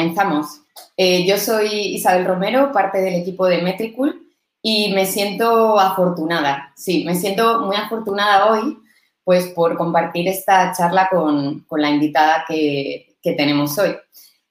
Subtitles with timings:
[0.00, 0.62] comenzamos.
[0.96, 4.28] Eh, yo soy Isabel Romero, parte del equipo de Metricool
[4.62, 8.78] y me siento afortunada, sí, me siento muy afortunada hoy
[9.24, 13.94] pues por compartir esta charla con, la invitada que, tenemos hoy.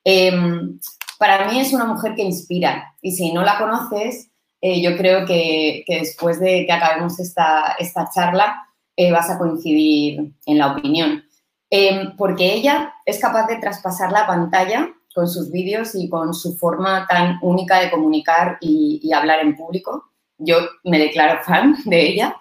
[0.03, 0.79] Em,
[1.17, 4.29] para mí es una mujer que inspira y si no la conoces,
[4.61, 10.31] eh, yo creo que, después de que acabemos esta, esta charla eh, vas a coincidir
[10.45, 11.23] en la opinión.
[11.71, 14.89] Em, porque ella es capaz de traspasar la pantalla
[15.19, 20.11] con sus vídeos y con su forma tan única de comunicar y, hablar en público.
[20.37, 22.37] Yo me declaro fan de ella.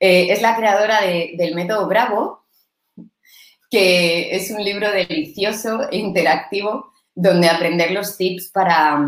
[0.00, 2.42] Eh, es la creadora del método Bravo,
[3.70, 8.98] que es un libro delicioso e interactivo donde aprender los tips para,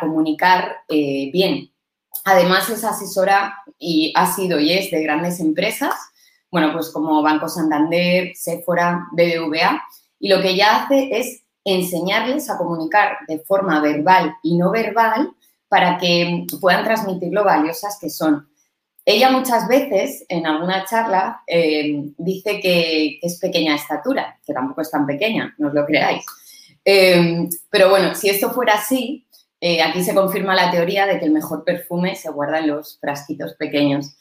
[0.00, 1.70] comunicar eh, bien.
[2.24, 5.94] Además es asesora y ha sido y es de grandes empresas
[6.50, 9.82] bueno, pues como Banco Santander, Sephora, BBVA,
[10.18, 15.32] y lo que ella hace es enseñarles a comunicar de forma verbal y no verbal
[15.68, 18.48] para que puedan transmitir lo valiosas que son.
[19.04, 24.90] Ella muchas veces en alguna charla eh, dice que, es pequeña estatura, que tampoco es
[24.90, 26.24] tan pequeña, no os lo creáis.
[26.84, 29.26] Eh, pero bueno, si esto fuera así,
[29.60, 32.98] eh, aquí se confirma la teoría de que el mejor perfume se guarda en los
[33.00, 34.16] frasquitos pequeños.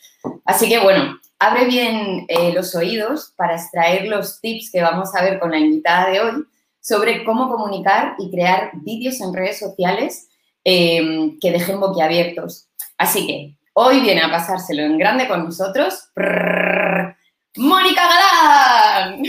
[0.46, 5.40] Así que bueno, abre bien los oídos para extraer los tips que vamos a ver
[5.40, 6.46] con la invitada de hoy
[6.86, 10.28] sobre cómo comunicar y crear vídeos en redes sociales
[10.64, 12.68] em, que dejen boquiabiertos.
[12.96, 16.10] Así que hoy viene a pasárselo en grande con nosotros.
[17.56, 19.24] ¡Mónica Galán!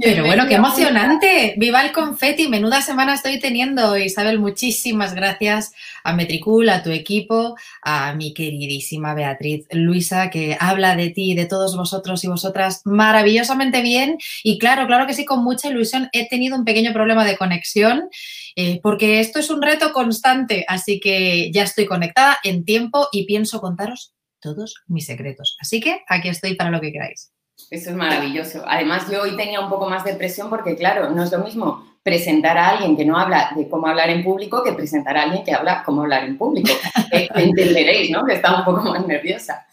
[0.00, 1.54] Pero bueno, qué emocionante.
[1.56, 2.48] Viva el confeti.
[2.48, 4.38] Menuda semana estoy teniendo, Isabel.
[4.38, 5.72] Muchísimas gracias
[6.04, 11.34] a Metricool, a tu equipo, a mi queridísima Beatriz Luisa, que habla de ti y
[11.34, 14.18] de todos vosotros y vosotras maravillosamente bien.
[14.42, 16.08] Y claro, claro que sí, con mucha ilusión.
[16.12, 18.08] He tenido un pequeño problema de conexión.
[18.56, 23.24] Eh, porque esto es un reto constante, así que ya estoy conectada en tiempo y
[23.24, 25.56] pienso contaros todos mis secretos.
[25.60, 27.32] Así que aquí estoy para lo que queráis.
[27.70, 28.64] Eso es maravilloso.
[28.66, 31.84] Además, yo hoy tenía un poco más de presión porque, claro, no es lo mismo
[32.02, 35.44] presentar a alguien que no habla de cómo hablar en público que presentar a alguien
[35.44, 36.70] que habla cómo hablar en público.
[37.12, 38.24] Eh, entenderéis, ¿no?
[38.24, 39.66] Que está un poco más nerviosa.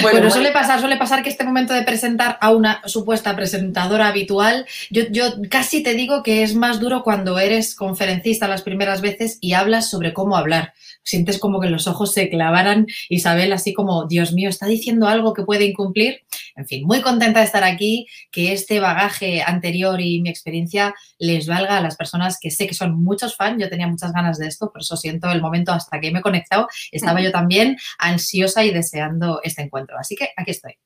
[0.00, 4.66] Bueno, suele pasar, suele pasar que este momento de presentar a una supuesta presentadora habitual,
[4.90, 9.38] yo, yo casi te digo que es más duro cuando eres conferencista las primeras veces
[9.40, 10.72] y hablas sobre cómo hablar
[11.02, 15.32] sientes como que los ojos se clavaran, Isabel, así como, Dios mío, está diciendo algo
[15.32, 16.22] que puede incumplir.
[16.56, 21.46] En fin, muy contenta de estar aquí, que este bagaje anterior y mi experiencia les
[21.46, 23.60] valga a las personas que sé que son muchos fans.
[23.60, 26.22] Yo tenía muchas ganas de esto, por eso siento el momento hasta que me he
[26.22, 26.68] conectado.
[26.90, 29.71] Estaba yo también ansiosa y deseando este encuentro.
[29.98, 30.76] Así que aquí estoy.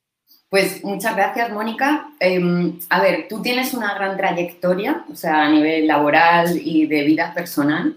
[0.48, 2.08] Pues muchas gracias, Mónica.
[2.20, 7.02] Em, a ver, tú tienes una gran trayectoria, o sea, a nivel laboral y de
[7.02, 7.96] vida personal.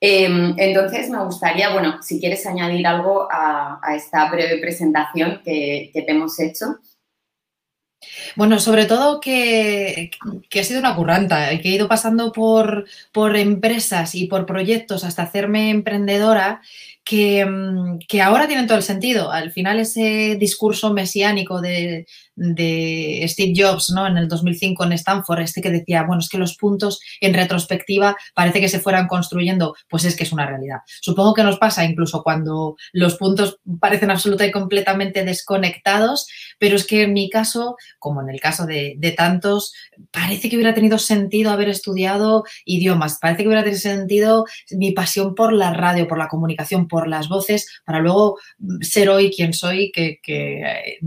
[0.00, 6.10] Em, entonces, me gustaría, bueno, si quieres añadir algo a, esta breve presentación que, te
[6.10, 6.78] hemos hecho.
[8.34, 10.10] Bueno, sobre todo que,
[10.48, 14.46] que, ha sido una curranta y que he ido pasando por, por empresas y por
[14.46, 16.62] proyectos hasta hacerme emprendedora
[17.04, 17.46] que,
[18.08, 19.32] que, ahora tienen todo el sentido.
[19.32, 22.06] Al final ese discurso mesiánico de,
[22.36, 24.06] Steve Jobs ¿no?
[24.06, 28.16] en el 2005 en Stanford, este que decía, bueno, es que los puntos en retrospectiva
[28.34, 30.78] parece que se fueran construyendo, pues es que es una realidad.
[31.00, 36.28] Supongo que nos pasa incluso cuando los puntos parecen absolutamente y completamente desconectados,
[36.58, 39.74] pero es que en mi caso, como en el caso de, tantos,
[40.10, 45.34] parece que hubiera tenido sentido haber estudiado idiomas, parece que hubiera tenido sentido mi pasión
[45.34, 48.38] por la radio, por la comunicación, las voces, para luego
[48.80, 50.98] ser hoy quien soy, que, que eh,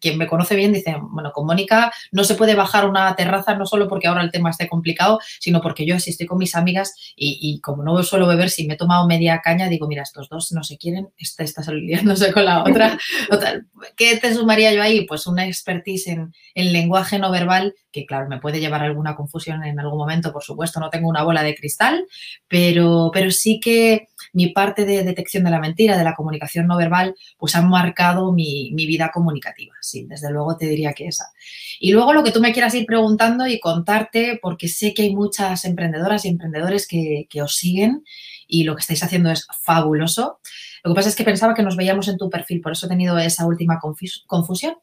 [0.00, 3.66] quien me conoce bien dice, bueno, con Mónica no se puede bajar una terraza no
[3.66, 6.94] solo porque ahora el tema esté complicado, sino porque yo si estoy con mis amigas
[7.16, 10.52] y, como no suelo beber, si me he tomado media caña, digo, mira, estos dos
[10.52, 12.98] no se quieren, esta está saliéndose con la otra.
[13.96, 15.06] ¿Qué te sumaría yo ahí?
[15.06, 19.16] Pues una expertise en, en lenguaje no verbal que, claro, me puede llevar a alguna
[19.16, 22.06] confusión en algún momento, por supuesto, no tengo una bola de cristal,
[22.46, 26.76] pero, pero sí que mi parte de detección de la mentira, de la comunicación no
[26.76, 31.32] verbal, pues han marcado mi, mi vida comunicativa sí, desde luego te diría que esa.
[31.80, 35.14] Y luego lo que tú me quieras ir preguntando y contarte, porque sé que hay
[35.14, 38.04] muchas emprendedoras y emprendedores que, os siguen
[38.48, 40.40] y lo que estáis haciendo es fabuloso.
[40.82, 42.88] Lo que pasa es que pensaba que nos veíamos en tu perfil, por eso he
[42.88, 44.76] tenido esa última confusión.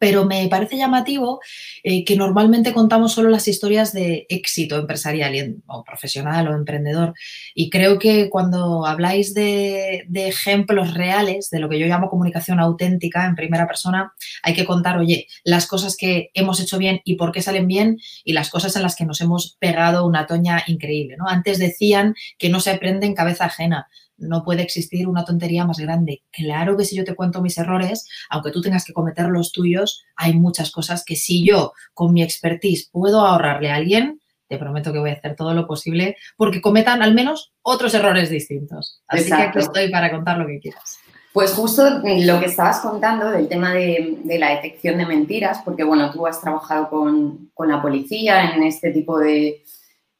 [0.00, 1.40] Pero me parece llamativo
[1.84, 7.12] eh, que normalmente contamos solo las historias de éxito empresarial o profesional o emprendedor.
[7.54, 13.26] Y creo que cuando habláis de, ejemplos reales, de lo que yo llamo comunicación auténtica
[13.26, 17.30] en primera persona, hay que contar, oye, las cosas que hemos hecho bien y por
[17.30, 21.18] qué salen bien y las cosas en las que nos hemos pegado una toña increíble.
[21.18, 21.28] ¿no?
[21.28, 23.86] Antes decían que no se aprende en cabeza ajena
[24.20, 26.22] no puede existir una tontería más grande.
[26.30, 30.04] Claro que si yo te cuento mis errores, aunque tú tengas que cometer los tuyos,
[30.16, 34.92] hay muchas cosas que si yo con mi expertise puedo ahorrarle a alguien, te prometo
[34.92, 39.00] que voy a hacer todo lo posible porque cometan al menos otros errores distintos.
[39.06, 40.98] Así que aquí estoy para contar lo que quieras.
[41.32, 46.10] Pues justo lo que estabas contando del tema de, la detección de mentiras, porque bueno,
[46.10, 49.62] tú has trabajado con, la policía en este tipo de,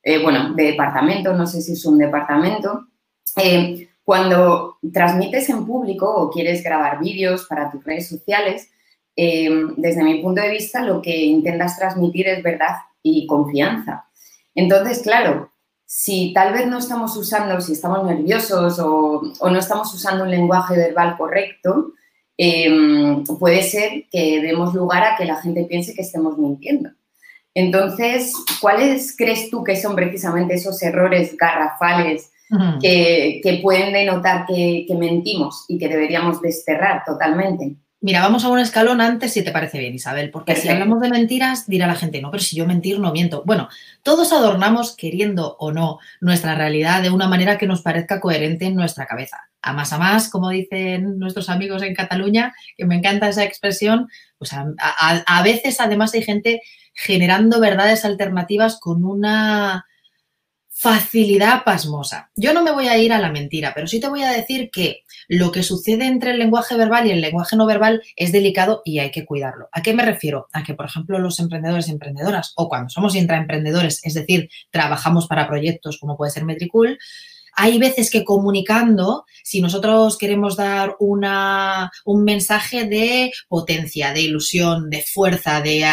[0.05, 2.87] eh, bueno, de departamento, no sé si es un departamento.
[3.37, 8.69] Eh, cuando transmites en público o quieres grabar vídeos para tus redes sociales,
[9.15, 12.75] em, desde mi punto de vista lo que intentas transmitir es verdad
[13.05, 14.07] y confianza.
[14.53, 15.53] Entonces, claro,
[15.87, 20.75] si tal vez no estamos usando, si estamos nerviosos o, no estamos usando un lenguaje
[20.77, 21.93] verbal correcto,
[22.37, 26.91] em, puede ser que demos lugar a que la gente piense que estemos mintiendo.
[27.55, 32.33] Entonces, ¿cuáles crees tú que son precisamente esos errores garrafales
[32.81, 37.77] que, pueden denotar que, mentimos y que deberíamos desterrar totalmente.
[38.03, 41.11] Mira, vamos a un escalón antes, si te parece bien, Isabel, porque si hablamos de
[41.11, 43.43] mentiras, dirá la gente, no, pero si yo mentir no miento.
[43.45, 43.69] Bueno,
[44.03, 48.75] todos adornamos, queriendo o no, nuestra realidad de una manera que nos parezca coherente en
[48.75, 49.51] nuestra cabeza.
[49.61, 54.09] A más a más, como dicen nuestros amigos en Cataluña, que me encanta esa expresión,
[54.39, 56.63] pues a veces además hay gente
[56.95, 59.85] generando verdades alternativas con una
[60.81, 62.31] facilidad pasmosa.
[62.37, 64.71] Yo no me voy a ir a la mentira, pero sí te voy a decir
[64.71, 68.81] que lo que sucede entre el lenguaje verbal y el lenguaje no verbal es delicado
[68.83, 69.69] y hay que cuidarlo.
[69.73, 70.49] ¿A qué me refiero?
[70.55, 75.27] A que, por ejemplo, los emprendedores y emprendedoras, o cuando somos intraemprendedores, es decir, trabajamos
[75.27, 76.99] para proyectos como puede ser Metricool,
[77.53, 84.89] hay veces que comunicando, si nosotros queremos dar una, un mensaje de potencia, de ilusión,
[84.89, 85.85] de fuerza, de,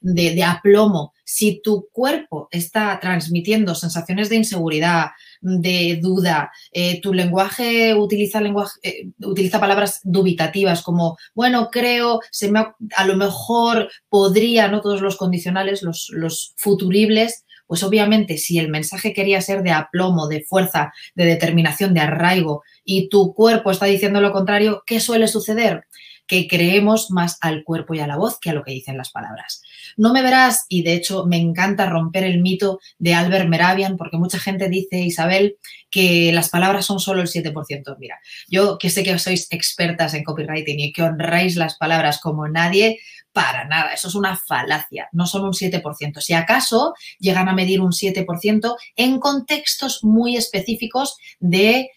[0.00, 5.10] de, aplomo, si tu cuerpo está transmitiendo sensaciones de inseguridad,
[5.40, 12.50] de duda, eh, tu lenguaje utiliza, lenguaje eh, utiliza palabras dubitativas como, bueno, creo, se
[12.50, 12.64] me
[12.96, 18.68] a lo mejor podría, no todos los condicionales, los, los futuribles, pues obviamente si el
[18.68, 23.86] mensaje quería ser de aplomo, de fuerza, de determinación, de arraigo, y tu cuerpo está
[23.86, 25.86] diciendo lo contrario, ¿qué suele suceder?
[26.26, 29.10] Que creemos más al cuerpo y a la voz que a lo que dicen las
[29.10, 29.62] palabras.
[29.96, 34.16] No me verás, y de hecho me encanta romper el mito de Albert Meravian, porque
[34.16, 35.56] mucha gente dice, Isabel,
[35.90, 37.96] que las palabras son solo el 7%.
[37.98, 38.18] Mira,
[38.48, 42.98] yo que sé que sois expertas en copywriting y que honráis las palabras como nadie,
[43.32, 46.20] para nada, eso es una falacia, no son un 7%.
[46.20, 51.90] Si acaso llegan a medir un 7% en contextos muy específicos de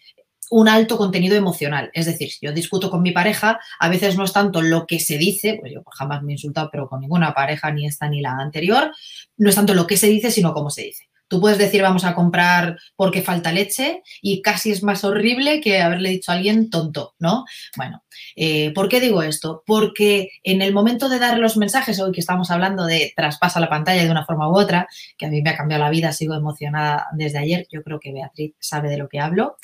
[0.50, 1.90] un alto contenido emocional.
[1.92, 5.00] Es decir, si yo discuto con mi pareja, a veces no es tanto lo que
[5.00, 8.20] se dice, pues yo jamás me he insultado, pero con ninguna pareja, ni esta ni
[8.20, 8.92] la anterior,
[9.36, 11.08] no es tanto lo que se dice, sino cómo se dice.
[11.28, 15.82] Tú puedes decir vamos a comprar porque falta leche y casi es más horrible que
[15.82, 17.44] haberle dicho a alguien tonto, ¿no?
[17.76, 18.02] Bueno,
[18.34, 19.62] eh, ¿por qué digo esto?
[19.66, 23.68] Porque en el momento de dar los mensajes, hoy que estamos hablando de traspasa la
[23.68, 26.34] pantalla de una forma u otra, que a mí me ha cambiado la vida, sigo
[26.34, 29.58] emocionada desde ayer, yo creo que Beatriz sabe de lo que hablo,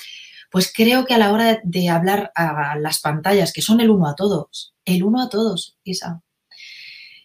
[0.55, 4.07] pues creo que a la hora de hablar a las pantallas, que son el uno
[4.07, 6.23] a todos, el uno a todos, Isa,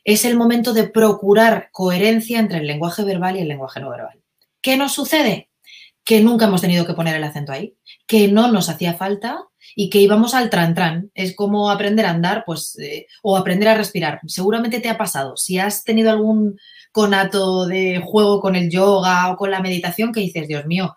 [0.03, 4.19] es el momento de procurar coherencia entre el lenguaje verbal y el lenguaje no verbal.
[4.61, 5.51] ¿Qué nos sucede?
[6.03, 7.75] Que nunca hemos tenido que poner el acento ahí,
[8.07, 9.43] que no nos hacía falta
[9.75, 11.11] y que íbamos al tran-tran.
[11.13, 14.21] Es como aprender a andar, pues, eh, o aprender a respirar.
[14.25, 15.37] Seguramente te ha pasado.
[15.37, 16.57] Si has tenido algún
[16.91, 20.95] conato de juego con el yoga o con la meditación, que dices, Dios mío,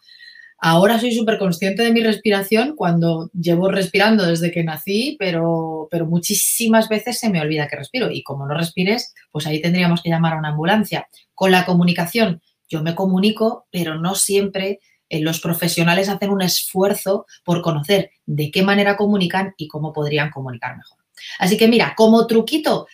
[0.64, 6.06] Ahora soy súper consciente de mi respiración cuando llevo respirando desde que nací, pero, pero
[6.06, 8.12] muchísimas veces se me olvida que respiro.
[8.12, 11.08] Y como no respires, pues ahí tendríamos que llamar a una ambulancia.
[11.34, 14.78] Con la comunicación, yo me comunico, pero no siempre
[15.08, 20.30] eh, los profesionales hacen un esfuerzo por conocer de qué manera comunican y cómo podrían
[20.30, 20.98] comunicar mejor.
[21.40, 22.86] Así que mira, como truquito,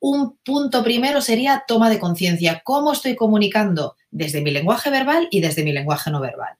[0.00, 2.62] un punto primero sería toma de conciencia.
[2.64, 6.56] ¿Cómo estoy comunicando desde mi lenguaje verbal y desde mi lenguaje no verbal?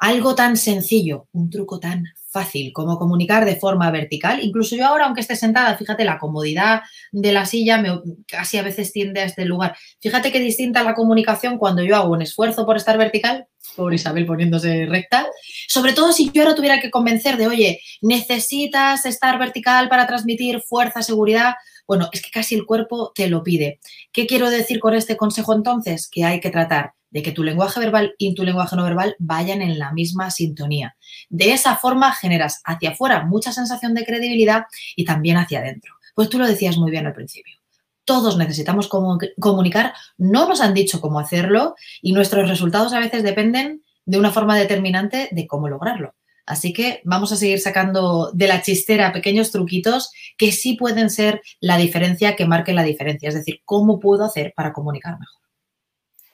[0.00, 4.42] Algo tan sencillo, un truco tan fácil cómo comunicar de forma vertical.
[4.42, 6.80] Incluso yo ahora, aunque esté sentada, fíjate, la comodidad
[7.12, 9.76] de la silla me, casi a veces tiende a este lugar.
[10.00, 14.24] Fíjate qué distinta la comunicación cuando yo hago un esfuerzo por estar vertical, por Isabel
[14.24, 15.26] poniéndose recta,
[15.68, 20.62] sobre todo si yo ahora tuviera que convencer de, oye, necesitas estar vertical para transmitir
[20.62, 21.56] fuerza, seguridad.
[21.86, 23.80] Bueno, es que casi el cuerpo te lo pide.
[24.12, 26.08] ¿Qué quiero decir con este consejo entonces?
[26.10, 29.62] Que hay que tratar de que tu lenguaje verbal y tu lenguaje no verbal vayan
[29.62, 30.96] en la misma sintonía.
[31.28, 34.64] De esa forma generas hacia afuera mucha sensación de credibilidad
[34.96, 35.94] y también hacia adentro.
[36.14, 37.56] Pues tú lo decías muy bien al principio.
[38.04, 43.82] Todos necesitamos comunicar, no nos han dicho cómo hacerlo y nuestros resultados a veces dependen
[44.04, 46.14] de una forma determinante de cómo lograrlo.
[46.46, 51.42] Así que vamos a seguir sacando de la chistera pequeños truquitos que sí pueden ser
[51.60, 53.28] la diferencia que marque la diferencia.
[53.28, 55.39] Es decir, cómo puedo hacer para comunicar mejor.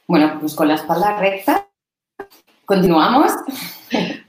[0.08, 1.68] Bueno, pues con la espalda recta,
[2.64, 3.32] continuamos.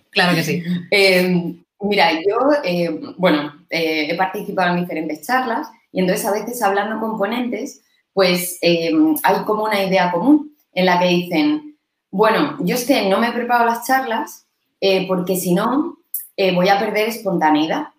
[0.09, 0.63] Claro que sí.
[0.89, 6.59] Eh, mira, yo, eh, bueno, eh, he participado en diferentes charlas y entonces a veces
[6.63, 11.77] hablando con ponentes, pues hay como una idea común en la que dicen,
[12.09, 14.47] bueno, yo es que no me preparo las charlas
[15.07, 15.99] porque si no
[16.55, 17.89] voy a perder espontaneidad.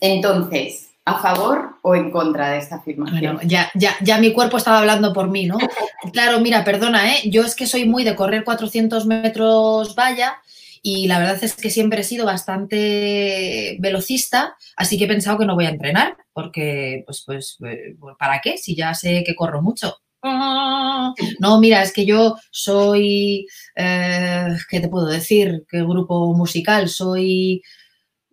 [0.00, 3.36] Entonces, a favor o en contra de esta afirmación.
[3.36, 5.56] Bueno, ya, ya, ya mi cuerpo estaba hablando por mí, ¿no?
[6.12, 7.30] claro, mira, perdona, ¿eh?
[7.30, 10.42] yo es que soy muy de correr 400 metros valla
[10.82, 15.46] y la verdad es que siempre he sido bastante velocista, así que he pensado que
[15.46, 18.56] no voy a entrenar, porque, pues, pues, eh, ¿para qué?
[18.58, 19.96] Si ya sé que corro mucho.
[21.38, 23.46] No, mira, es que yo soy,
[23.76, 25.64] eh, ¿qué te puedo decir?
[25.68, 26.88] ¿Qué grupo musical?
[26.88, 27.62] Soy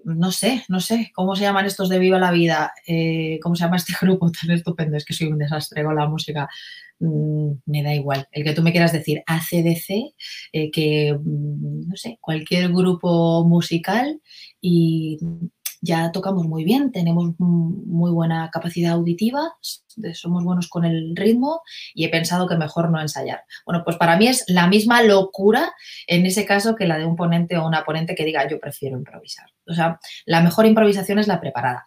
[0.06, 2.74] no sé, no sé, ¿cómo se llaman estos de Viva la Vida?
[2.88, 4.98] Eh, ¿Cómo se llama este grupo tan estupendo?
[4.98, 6.50] Es que soy un desastre con la música.
[7.00, 8.28] Mm, me da igual.
[8.32, 10.14] El que tú me quieras decir, ACDC,
[10.54, 14.22] eh, que, mm, no sé, cualquier grupo musical
[14.62, 15.18] y
[15.84, 19.54] ya tocamos muy bien, tenemos muy buena capacidad auditiva,
[20.14, 21.62] somos buenos con el ritmo
[21.94, 23.44] y he pensado que mejor no ensayar.
[23.66, 25.74] Bueno, pues para mí es la misma locura
[26.08, 28.98] en ese caso que la de un ponente o una ponente que diga yo prefiero
[28.98, 29.53] improvisar.
[29.68, 31.84] O sea, la mejor improvisación es la preparada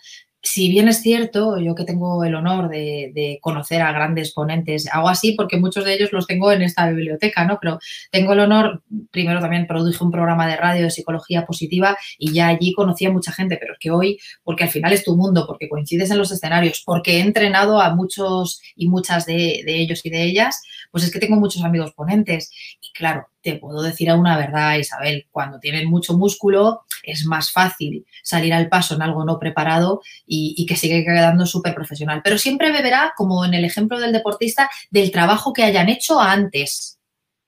[0.46, 5.08] si bien es cierto, yo que tengo el honor de, conocer a grandes ponentes, hago
[5.08, 7.58] así porque muchos de ellos los tengo en esta biblioteca, ¿no?
[7.60, 7.78] Pero
[8.10, 12.48] tengo el honor, primero también produje un programa de radio de psicología positiva y ya
[12.48, 15.44] allí conocí a mucha gente, pero es que hoy, porque al final es tu mundo,
[15.46, 20.04] porque coincides en los escenarios, porque he entrenado a muchos y muchas de, de ellos
[20.04, 22.50] y de ellas, pues es que tengo muchos amigos ponentes.
[22.80, 28.04] Y claro, te puedo decir una verdad, Isabel, cuando tienen mucho músculo es más fácil
[28.24, 32.22] salir al paso en algo no preparado y, que sigue quedando súper profesional.
[32.24, 36.98] Pero siempre beberá, como en el ejemplo del deportista, del trabajo que hayan hecho antes.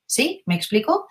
[0.07, 0.45] ¿Sí?
[0.47, 1.09] ¿Me explico?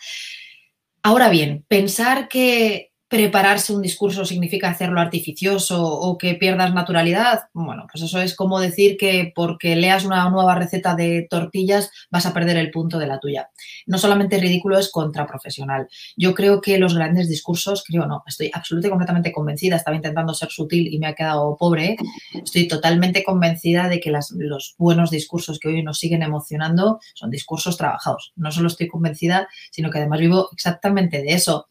[1.03, 7.87] Ahora bien, pensar que prepararse un discurso significa hacerlo artificioso o que pierdas naturalidad, bueno,
[7.89, 12.33] pues eso es como decir que porque leas una nueva receta de tortillas vas a
[12.33, 13.49] perder el punto de la tuya.
[13.85, 15.87] No solamente ridículo, es contraprofesional.
[16.17, 20.49] Yo creo que los grandes discursos, creo no, estoy absolutamente completamente convencida, estaba intentando ser
[20.49, 21.95] sutil y me ha quedado pobre,
[22.33, 27.77] estoy totalmente convencida de que los buenos discursos que hoy nos siguen emocionando son discursos
[27.77, 28.33] trabajados.
[28.35, 31.67] No solo estoy convencida, sino que además vivo exactamente de eso.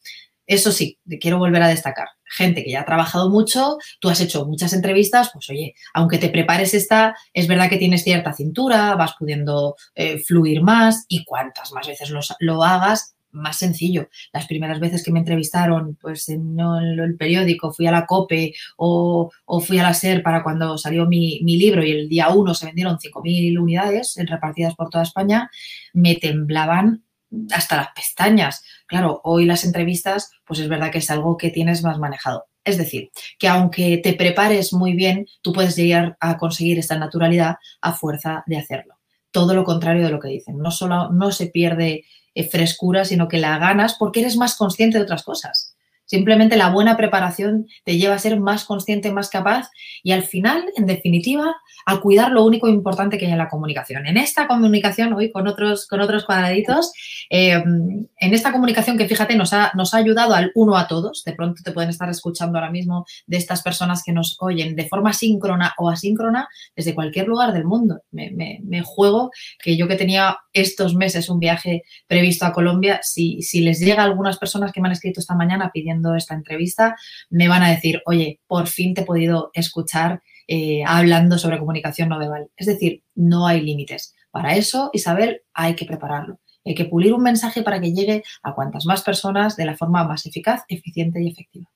[0.46, 2.08] Eso sí, quiero volver a destacar.
[2.24, 6.28] Gente que ya ha trabajado mucho, tú has hecho muchas entrevistas, pues oye, aunque te
[6.28, 11.72] prepares esta, es verdad que tienes cierta cintura, vas pudiendo eh, fluir más y cuantas
[11.72, 12.10] más veces
[12.40, 14.08] lo, hagas, más sencillo.
[14.32, 19.30] Las primeras veces que me entrevistaron, pues en el, periódico, fui a la COPE o,
[19.60, 22.66] fui a la SER para cuando salió mi, mi libro y el día uno se
[22.66, 25.50] vendieron 5.000 unidades repartidas por toda España,
[25.92, 27.05] me temblaban
[27.52, 28.62] hasta las pestañas.
[28.86, 32.46] Claro, hoy las entrevistas, pues es verdad que es algo que tienes más manejado.
[32.64, 37.56] Es decir, que aunque te prepares muy bien, tú puedes llegar a conseguir esta naturalidad
[37.80, 38.98] a fuerza de hacerlo.
[39.30, 40.58] Todo lo contrario de lo que dicen.
[40.58, 42.04] No solo no se pierde
[42.34, 45.75] eh, frescura, sino que la ganas porque eres más consciente de otras cosas.
[46.06, 49.68] Simplemente la buena preparación te lleva a ser más consciente, más capaz
[50.02, 54.06] y al final, en definitiva, a cuidar lo único importante que hay en la comunicación.
[54.06, 56.92] En esta comunicación, hoy con otros, con otros cuadraditos,
[57.28, 61.24] eh, en esta comunicación que fíjate nos ha, nos ha ayudado al uno a todos,
[61.24, 64.88] de pronto te pueden estar escuchando ahora mismo de estas personas que nos oyen de
[64.88, 68.00] forma síncrona o asíncrona desde cualquier lugar del mundo.
[68.12, 68.36] Me,
[68.84, 69.30] juego
[69.62, 74.02] que yo que tenía estos meses un viaje previsto a Colombia, si, si les llega
[74.02, 76.96] a algunas personas que me han escrito esta mañana pidiendo esta entrevista,
[77.30, 82.08] me van a decir, oye, por fin te he podido escuchar eh, hablando sobre comunicación
[82.08, 82.48] no verbal.
[82.56, 84.14] Es decir, no hay límites.
[84.30, 86.38] Para eso, Isabel, hay que prepararlo.
[86.64, 90.04] Hay que pulir un mensaje para que llegue a cuantas más personas de la forma
[90.04, 91.66] más eficaz, eficiente y efectiva.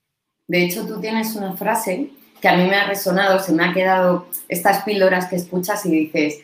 [0.46, 2.10] De hecho, tú tienes una frase
[2.40, 5.90] que a mí me ha resonado, se me ha quedado estas píldoras que escuchas y
[5.90, 6.40] dices,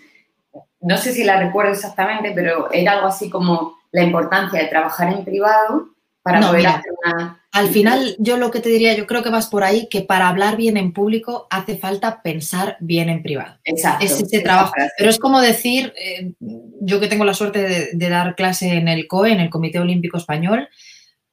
[0.81, 5.13] no sé si la recuerdo exactamente, pero era algo así como la importancia de trabajar
[5.13, 5.96] en privado
[6.27, 7.43] para poder hacer una...
[7.53, 10.29] Al final, yo lo que te diría, yo creo que vas por ahí, que para
[10.29, 13.59] hablar bien en público hace falta pensar bien en privado.
[13.65, 14.05] Exacto.
[14.05, 14.73] Es ese trabajo.
[14.99, 16.33] Pero es como decir, eh,
[16.81, 20.19] yo que tengo la suerte de, dar clase en el COE, en el Comité Olímpico
[20.19, 20.69] Español,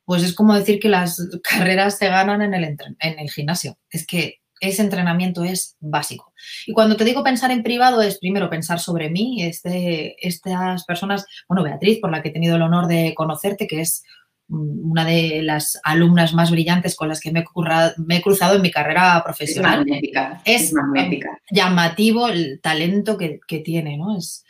[0.05, 3.77] pues es como decir que las carreras se ganan en el, en el gimnasio.
[3.89, 6.33] Es que ese entrenamiento es básico.
[6.65, 11.25] Y cuando te digo pensar en privado es primero pensar sobre mí, este, estas personas,
[11.49, 14.03] bueno, Beatriz, por la que he tenido el honor de conocerte, que es
[14.47, 19.21] una de las alumnas más brillantes con las que me he, cruzado en mi carrera
[19.23, 19.79] profesional.
[19.81, 20.41] Es magnética.
[20.45, 21.39] Es, magnética.
[21.49, 24.17] llamativo el talento que, tiene, ¿no?
[24.17, 24.45] Es,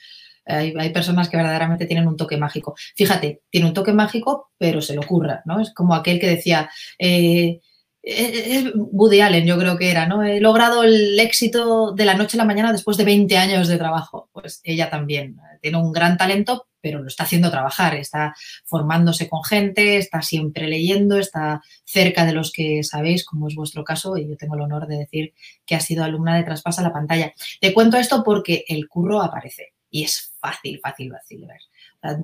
[0.45, 2.75] hay, personas que verdaderamente tienen un toque mágico.
[2.95, 5.59] Fíjate, tiene un toque mágico, pero se lo ocurra, ¿no?
[5.59, 6.69] Es como aquel que decía,
[6.99, 7.59] eh,
[8.01, 10.23] es Woody Allen, yo creo que era, ¿no?
[10.23, 13.77] He logrado el éxito de la noche a la mañana después de 20 años de
[13.77, 14.29] trabajo.
[14.33, 18.35] Pues ella también tiene un gran talento, pero lo está haciendo trabajar, está
[18.65, 23.85] formándose con gente, está siempre leyendo, está cerca de los que sabéis, como es vuestro
[23.85, 25.33] caso, y yo tengo el honor de decir
[25.65, 27.33] que ha sido alumna de Traspasa la pantalla.
[27.61, 31.61] Te cuento esto porque el curro aparece y es fácil, fácil, fácil ver.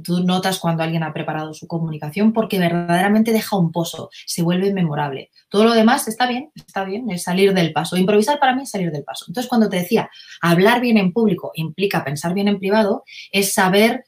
[0.04, 4.74] Tú notas cuando alguien ha preparado su comunicación porque verdaderamente deja un pozo, se vuelve
[4.74, 5.30] memorable.
[5.48, 7.96] Todo lo demás está bien, está bien, es salir del paso.
[7.96, 9.26] Improvisar para mí es salir del paso.
[9.30, 10.10] Entonces, cuando te decía,
[10.42, 14.04] hablar bien en público implica pensar bien en privado, es saber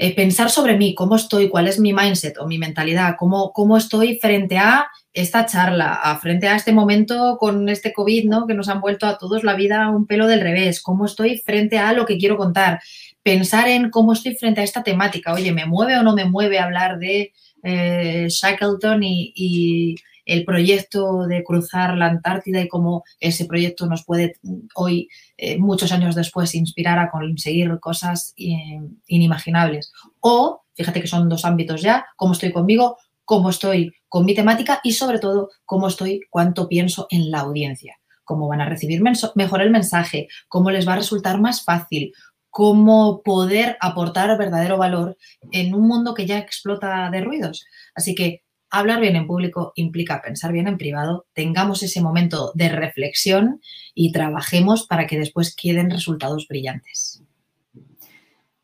[0.00, 3.76] eh, pensar sobre mí, cómo estoy, cuál es mi mindset o mi mentalidad, cómo, cómo
[3.76, 8.46] estoy frente a esta charla, frente a este momento con este COVID, ¿no?
[8.46, 11.78] Que nos han vuelto a todos la vida un pelo del revés, cómo estoy frente
[11.78, 12.80] a lo que quiero contar
[13.24, 15.34] pensar en cómo estoy frente a esta temática.
[15.34, 19.96] Oye, ¿me mueve o no me mueve hablar de eh, Shackleton y,
[20.28, 24.36] el proyecto de cruzar la Antártida y cómo ese proyecto nos puede
[24.74, 29.92] hoy, eh, muchos años después, inspirar a conseguir cosas inimaginables?
[30.20, 34.80] O, fíjate que son dos ámbitos ya, cómo estoy conmigo, cómo estoy con mi temática
[34.84, 39.02] y sobre todo cómo estoy, cuánto pienso en la audiencia cómo van a recibir
[39.34, 42.12] mejor el mensaje, cómo les va a resultar más fácil,
[42.50, 45.16] cómo poder aportar verdadero valor
[45.52, 47.64] en un mundo que ya explota de ruidos.
[47.94, 52.68] Así que hablar bien en público implica pensar bien en privado, tengamos ese momento de
[52.68, 53.60] reflexión
[53.94, 57.22] y trabajemos para que después queden resultados brillantes.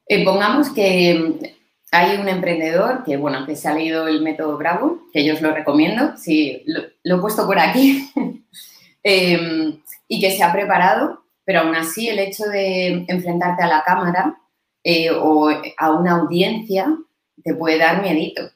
[0.07, 1.55] Eh, pongamos que
[1.91, 5.41] hay un emprendedor que, bueno, que se ha leído el método Bravo, que yo os
[5.41, 8.11] lo recomiendo, sí, lo, he puesto por aquí,
[9.03, 9.79] eh,
[10.09, 14.37] y que se ha preparado pero aún así el hecho de enfrentarte a la cámara
[14.83, 16.97] eh, o a una audiencia
[17.43, 18.51] te puede dar miedito.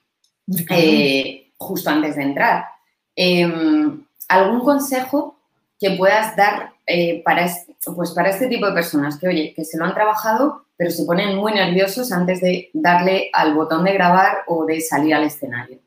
[0.70, 2.64] Eh, justo antes de entrar.
[3.14, 5.38] Em, ¿Algún consejo
[5.78, 9.64] que puedas dar eh, para, este, pues para este tipo de personas que, oye, que
[9.64, 13.92] se lo han trabajado, pero se ponen muy nerviosos antes de darle al botón de
[13.92, 15.78] grabar o de salir al escenario?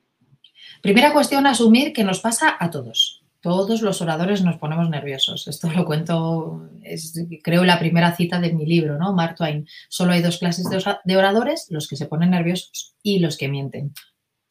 [0.81, 3.23] Primera cuestión, asumir que nos pasa a todos.
[3.41, 5.47] Todos los oradores nos ponemos nerviosos.
[5.47, 9.13] Esto lo cuento, es, creo, la primera cita de mi libro, ¿no?
[9.13, 9.67] Mark Twain.
[9.89, 10.67] Solo hay dos clases
[11.03, 13.93] de oradores, los que se ponen nerviosos y los que mienten.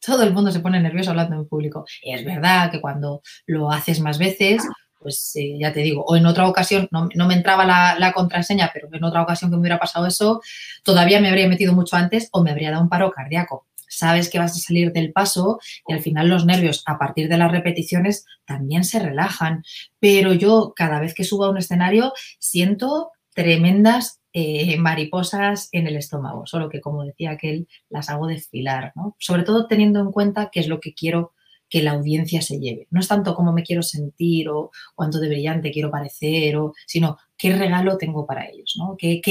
[0.03, 1.85] Todo el mundo se pone nervioso hablando en público.
[2.01, 4.63] Y es verdad que cuando lo haces más veces,
[4.99, 8.69] pues eh, ya te digo, o en otra ocasión, no, me entraba la, la, contraseña,
[8.73, 10.41] pero en otra ocasión que me hubiera pasado eso,
[10.83, 14.39] todavía me habría metido mucho antes o me habría dado un paro cardíaco sabes que
[14.39, 18.25] vas a salir del paso y al final los nervios a partir de las repeticiones
[18.45, 19.63] también se relajan.
[19.99, 25.97] Pero yo cada vez que subo a un escenario siento tremendas eh, mariposas en el
[25.97, 29.15] estómago, solo que como decía aquel, las hago desfilar, ¿no?
[29.19, 31.33] Sobre todo teniendo en cuenta qué es lo que quiero
[31.71, 32.87] que la audiencia se lleve.
[32.91, 37.17] No es tanto cómo me quiero sentir o cuánto de brillante quiero parecer, o, sino
[37.37, 38.95] qué regalo tengo para ellos, ¿no?
[38.97, 39.21] qué,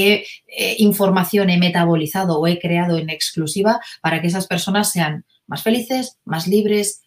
[0.47, 5.61] eh, información he metabolizado o he creado en exclusiva para que esas personas sean más
[5.61, 7.03] felices, más libres,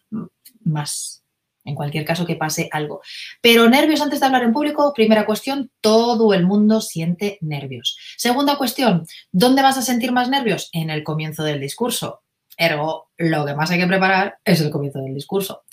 [0.63, 1.24] más
[1.65, 3.01] en cualquier caso que pase algo.
[3.41, 7.97] Pero nervios antes de hablar en público, primera cuestión, todo el mundo siente nervios.
[8.17, 10.69] Segunda cuestión, ¿dónde vas a sentir más nervios?
[10.71, 12.21] En el comienzo del discurso.
[12.57, 15.63] Ergo, lo que más hay que preparar es el comienzo del discurso.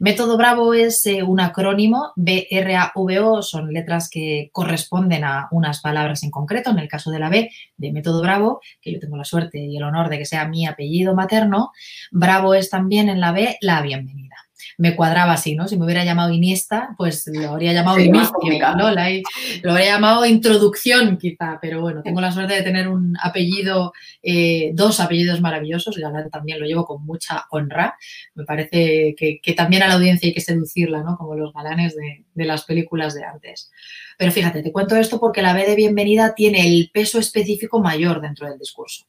[0.00, 6.30] Método Bravo es eh, un acrónimo, B-R-A-V-O, son letras que corresponden a unas palabras en
[6.30, 6.70] concreto.
[6.70, 9.76] En el caso de la B, de Método Bravo, que yo tengo la suerte y
[9.76, 11.70] el honor de que sea mi apellido materno,
[12.10, 14.36] Bravo es también en la B la bienvenida.
[14.78, 15.68] Me cuadraba así, ¿no?
[15.68, 18.32] Si me hubiera llamado Iniesta, pues lo habría llamado inicio,
[18.76, 18.90] ¿no?
[18.90, 24.70] lo habría llamado introducción quizá, pero bueno, tengo la suerte de tener un apellido, eh,
[24.74, 27.96] dos apellidos maravillosos, Galán también lo llevo con mucha honra,
[28.34, 31.16] me parece que, también a la audiencia hay que seducirla, ¿no?
[31.16, 33.70] Como los galanes de, de las películas de antes.
[34.18, 38.20] Pero fíjate, te cuento esto porque la B de bienvenida tiene el peso específico mayor
[38.20, 39.06] dentro del discurso.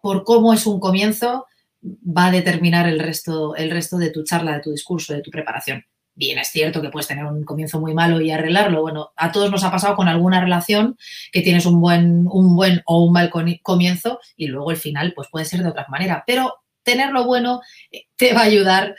[0.00, 1.46] Por cómo es un comienzo,
[1.84, 5.30] va a determinar el resto, el resto de tu charla, de tu discurso, de tu
[5.30, 5.84] preparación.
[6.16, 8.82] Bien, es cierto que puedes tener un comienzo muy malo y arreglarlo.
[8.82, 10.96] Bueno, a todos nos ha pasado con alguna relación
[11.32, 13.30] que tienes un buen, un buen o un mal
[13.62, 16.22] comienzo y luego el final pues puede ser de otra manera.
[16.24, 18.94] Pero tenerlo bueno eh, te va a ayudar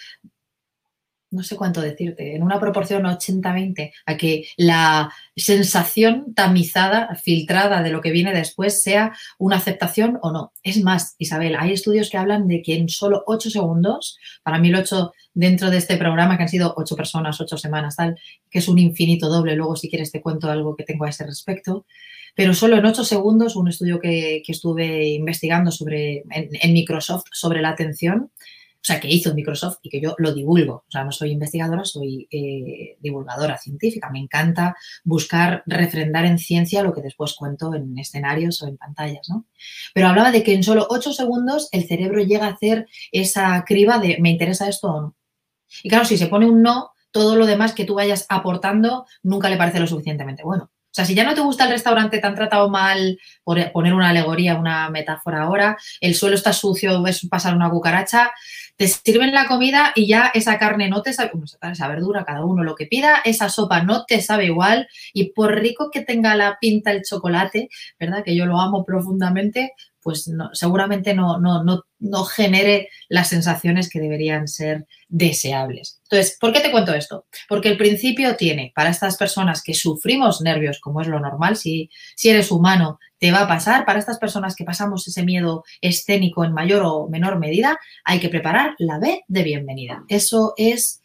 [1.32, 7.92] no sé cuánto decirte, en una proporción 80-20, a que la sensación tamizada, filtrada de
[7.92, 10.54] lo que viene después sea una aceptación o no.
[10.64, 14.70] Es más, Isabel, hay estudios que hablan de que en solo 8 segundos, para mí
[14.70, 18.18] el 8 dentro de este programa, que han sido 8 personas, 8 semanas, tal,
[18.50, 21.26] que es un infinito doble, luego si quieres te cuento algo que tengo a ese
[21.26, 21.86] respecto,
[22.36, 27.70] pero solo en 8 segundos, un estudio que, estuve investigando sobre, en Microsoft sobre la
[27.70, 28.32] atención,
[28.86, 30.84] o sea, que hizo Microsoft y que yo lo divulgo.
[30.88, 34.12] O sea, no soy investigadora, soy eh, divulgadora científica.
[34.12, 39.28] Me encanta buscar refrendar en ciencia lo que después cuento en escenarios o en pantallas,
[39.28, 39.48] ¿no?
[39.96, 43.98] Pero hablaba de que en solo ocho segundos el cerebro llega a hacer esa criba
[43.98, 45.16] de ¿me interesa esto o no?
[45.82, 49.50] Y claro, si se pone un no, todo lo demás que tú vayas aportando nunca
[49.50, 50.70] le parece lo suficientemente bueno.
[50.96, 53.94] O sea, si ya no te gusta el restaurante, te han tratado mal, por poner
[53.94, 58.32] una alegoría, una metáfora ahora, el suelo está sucio, ves pasar una cucaracha,
[58.78, 61.32] te sirven la comida y ya esa carne no te sabe,
[61.70, 65.54] esa verdura, cada uno lo que pida, esa sopa no te sabe igual y por
[65.60, 67.68] rico que tenga la pinta el chocolate,
[68.00, 68.24] ¿verdad?
[68.24, 69.74] Que yo lo amo profundamente,
[70.06, 76.00] pues seguramente no, no, no, no genere las sensaciones que deberían ser deseables.
[76.04, 77.26] Entonces, ¿por qué te cuento esto?
[77.50, 81.90] Porque el principio tiene, para estas personas que sufrimos nervios, como es lo normal, si,
[82.16, 86.46] si eres humano, te va a pasar, para estas personas que pasamos ese miedo escénico
[86.46, 90.04] en mayor o menor medida, hay que preparar la B de bienvenida.
[90.08, 91.02] Eso es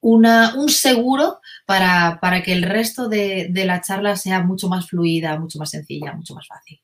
[0.00, 4.88] una, un seguro para, para que el resto de, de la charla sea mucho más
[4.88, 6.80] fluida, mucho más sencilla, mucho más fácil.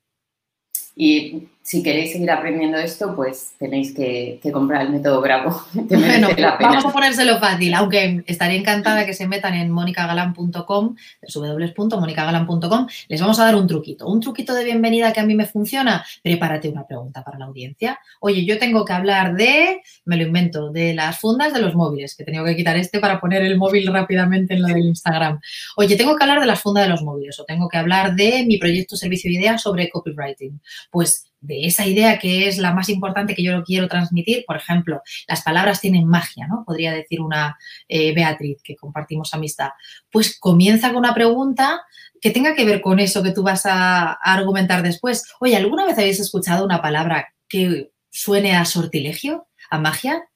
[0.96, 5.64] Y si queréis seguir aprendiendo esto, pues tenéis que, comprar el método Bravo.
[5.74, 6.28] bueno,
[6.60, 10.94] vamos a ponérselo fácil, aunque estaría encantada que se metan en monicagalan.com,
[11.34, 12.86] www.monicagalan.com.
[13.08, 16.06] Les vamos a dar un truquito, un truquito de bienvenida que a mí me funciona.
[16.22, 17.98] Prepárate una pregunta para la audiencia.
[18.20, 22.14] Oye, yo tengo que hablar de, me lo invento, de las fundas de los móviles,
[22.14, 25.40] que he tenido que quitar este para poner el móvil rápidamente en lo del Instagram.
[25.76, 28.44] Oye, tengo que hablar de las fundas de los móviles o tengo que hablar de
[28.46, 30.60] mi proyecto servicio de ideas sobre copywriting.
[30.92, 35.00] Pues de esa idea que es la más importante que yo quiero transmitir, por ejemplo,
[35.28, 36.64] las palabras tienen magia, ¿no?
[36.66, 37.56] Podría decir una
[37.88, 39.70] eh, Beatriz, que compartimos amistad.
[40.10, 41.82] Pues comienza con una pregunta
[42.20, 45.24] que tenga que ver con eso que tú vas a, argumentar después.
[45.40, 50.28] Oye, ¿alguna vez habéis escuchado una palabra que suene a sortilegio, a magia?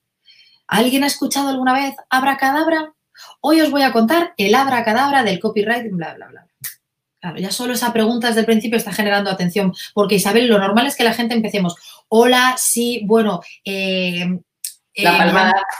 [0.66, 2.94] ¿Alguien ha escuchado alguna vez abracadabra?
[3.40, 6.49] Hoy os voy a contar el abracadabra del copyright, bla, bla, bla.
[7.20, 10.86] Claro, ya solo esa pregunta desde el principio está generando atención, porque Isabel, lo normal
[10.86, 11.74] es que la gente empecemos,
[12.08, 14.38] hola, sí, bueno, eh,
[14.94, 15.08] eh,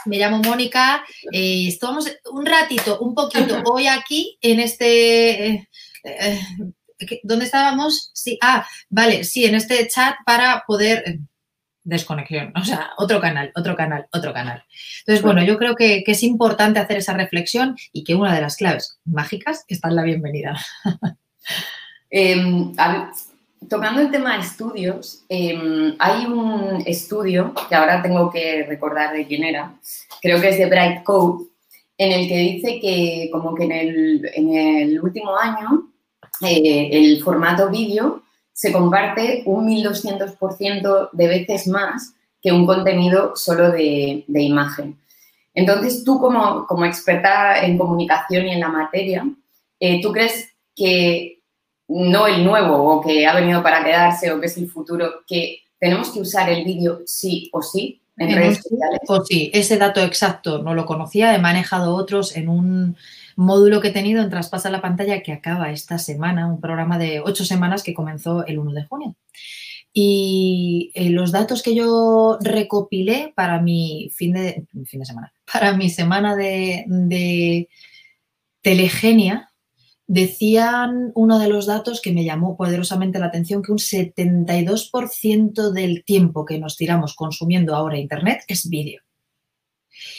[0.05, 5.67] me, llamo, Mónica, eh, estamos un ratito, un poquito, hoy aquí en este...
[7.23, 8.11] ¿Dónde estábamos?
[8.13, 11.17] Sí, ah, vale, sí, en este chat para poder
[11.83, 14.63] desconexión, o sea, otro canal, otro canal, otro canal.
[14.99, 18.41] Entonces, bueno, yo creo que, que, es importante hacer esa reflexión y que una de
[18.41, 20.55] las claves mágicas está en la bienvenida.
[22.09, 22.73] Em,
[23.69, 29.25] tocando el tema de estudios, em, hay un estudio que ahora tengo que recordar de
[29.25, 29.73] quién era,
[30.21, 31.45] creo que es de Bright Code,
[31.97, 33.71] en el que dice que como que en
[34.53, 35.89] el, último año
[36.41, 43.71] eh, el formato vídeo se comparte un 1200% de veces más que un contenido solo
[43.71, 44.99] de, imagen.
[45.53, 49.25] Entonces, tú como, como, experta en comunicación y en la materia,
[49.79, 50.50] eh, ¿tú crees
[50.81, 51.43] que
[51.87, 55.59] no el nuevo o que ha venido para quedarse o que es el futuro, que
[55.77, 58.99] tenemos que usar el vídeo sí o sí en redes sociales.
[59.07, 62.97] O sí, ese dato exacto no lo conocía, he manejado otros en un
[63.35, 67.19] módulo que he tenido en Traspasa la pantalla que acaba esta semana, un programa de
[67.19, 69.15] ocho semanas que comenzó el 1 de junio.
[69.93, 75.77] Y eh, los datos que yo recopilé para mi fin de, fin de semana, para
[75.77, 77.69] mi semana de, de
[78.63, 79.50] telegenia,
[80.13, 86.03] Decían uno de los datos que me llamó poderosamente la atención, que un 72% del
[86.03, 88.99] tiempo que nos tiramos consumiendo ahora Internet es vídeo.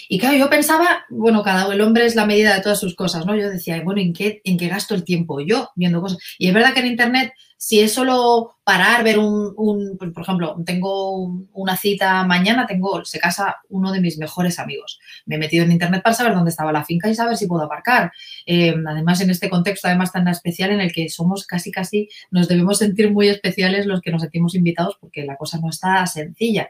[0.08, 3.26] Y claro, yo pensaba, bueno, cada el hombre es la medida de todas sus cosas,
[3.26, 3.34] ¿no?
[3.34, 6.18] Yo decía, bueno, ¿en qué, ¿en qué gasto el tiempo yo viendo cosas?
[6.38, 11.44] Y es verdad que en Internet, si es solo parar, ver un, por ejemplo, tengo
[11.52, 14.98] una cita mañana, tengo, se casa uno de mis mejores amigos.
[15.26, 17.62] Me he metido en Internet para saber dónde estaba la finca y saber si puedo
[17.62, 18.12] aparcar.
[18.46, 22.48] Eh, además, en este contexto, además tan especial en el que somos casi, casi, nos
[22.48, 26.68] debemos sentir muy especiales los que nos sentimos invitados porque la cosa no está sencilla.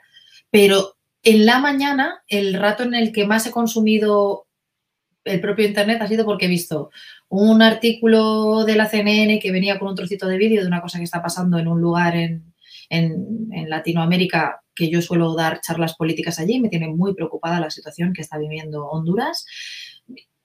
[0.51, 4.47] Pero en la mañana, el rato en el que más he consumido
[5.25, 6.91] el propio Internet ha sido porque he visto
[7.29, 10.99] un artículo de la CNN que venía con un trocito de vídeo de una cosa
[10.99, 12.53] que está pasando en un lugar en,
[12.91, 16.61] en, Latinoamérica que yo suelo dar charlas políticas allí.
[16.61, 19.47] Me tiene muy preocupada la situación que está viviendo Honduras.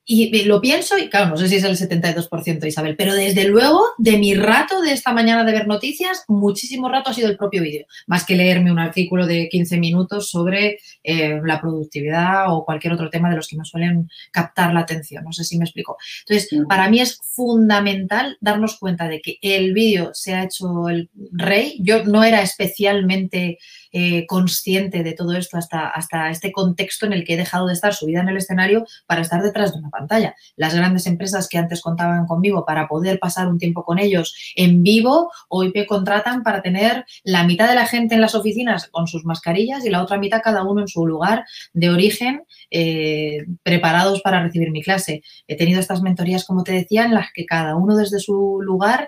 [0.10, 3.84] Y lo pienso y claro, no sé si es el 72% Isabel, pero desde luego
[3.98, 7.62] de mi rato de esta mañana de ver noticias, muchísimo rato ha sido el propio
[7.62, 12.94] vídeo, más que leerme un artículo de 15 minutos sobre eh, la productividad o cualquier
[12.94, 15.26] otro tema de los que me suelen captar la atención.
[15.26, 15.98] No sé si me explico.
[16.22, 21.10] Entonces, para mí es fundamental darnos cuenta de que el vídeo se ha hecho el
[21.34, 21.80] rey.
[21.82, 23.58] Yo no era especialmente
[24.00, 27.74] eh, consciente de todo esto hasta, hasta este contexto en el que he dejado de
[27.74, 30.36] estar subida en el escenario para estar detrás de una pantalla.
[30.56, 34.84] Las grandes empresas que antes contaban conmigo para poder pasar un tiempo con ellos en
[34.84, 39.08] vivo, hoy me contratan para tener la mitad de la gente en las oficinas con
[39.08, 44.22] sus mascarillas y la otra mitad cada uno en su lugar de origen, eh, preparados
[44.22, 45.24] para recibir mi clase.
[45.48, 49.08] He tenido estas mentorías, como te decía, en las que cada uno desde su lugar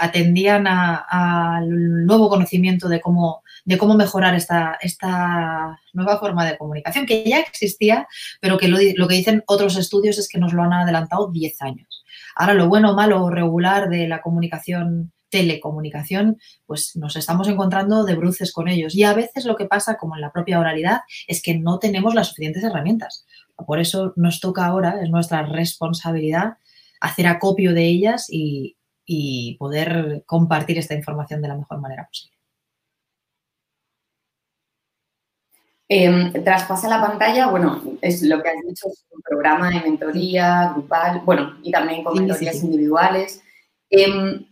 [0.00, 7.04] atendían al nuevo conocimiento de cómo, de cómo mejorar esta, esta nueva forma de comunicación,
[7.04, 8.06] que ya existía,
[8.40, 11.62] pero que lo, lo, que dicen otros estudios es que nos lo han adelantado 10
[11.62, 12.04] años.
[12.36, 18.14] Ahora, lo bueno, malo o regular de la comunicación, telecomunicación, pues nos estamos encontrando de
[18.14, 18.94] bruces con ellos.
[18.94, 22.14] Y a veces lo que pasa, como en la propia oralidad, es que no tenemos
[22.14, 23.26] las suficientes herramientas.
[23.66, 26.58] Por eso nos toca ahora, es nuestra responsabilidad,
[27.00, 32.35] hacer acopio de ellas y, y poder compartir esta información de la mejor manera posible.
[35.88, 40.72] Eh, traspasa la pantalla, bueno, es lo que has dicho, es un programa de mentoría
[40.72, 43.40] grupal, bueno, y también con mentorías individuales.
[43.88, 44.44] Em,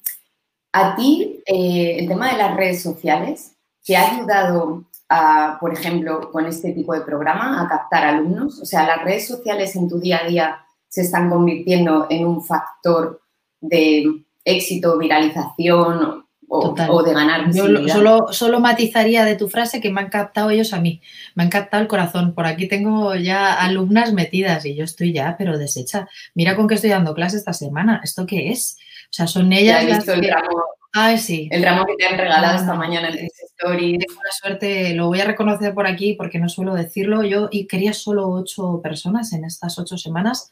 [0.72, 3.52] a ti, eh, el tema de las redes sociales,
[3.84, 8.60] ¿te ha ayudado, a, por ejemplo, con este tipo de programa a captar alumnos?
[8.60, 12.44] O sea, ¿las redes sociales en tu día a día se están convirtiendo en un
[12.44, 13.20] factor
[13.60, 16.23] de éxito, viralización
[16.56, 20.72] o, de ganar Yo solo, solo matizaría de tu frase que me han captado ellos
[20.72, 21.00] a mí,
[21.34, 22.34] me han captado el corazón.
[22.34, 26.08] Por aquí tengo ya alumnas metidas y yo estoy ya, pero deshecha.
[26.34, 28.00] Mira con qué estoy dando clase esta semana.
[28.04, 28.76] ¿Esto qué es?
[29.06, 30.62] O sea, son ellas las el ramo,
[30.92, 31.48] Ay, sí.
[31.50, 33.98] El ramo que te han regalado esta ah, mañana en tus stories.
[33.98, 37.24] Tengo la suerte, lo voy a reconocer por aquí porque no suelo decirlo.
[37.24, 40.50] Yo y quería solo ocho personas en estas ocho semanas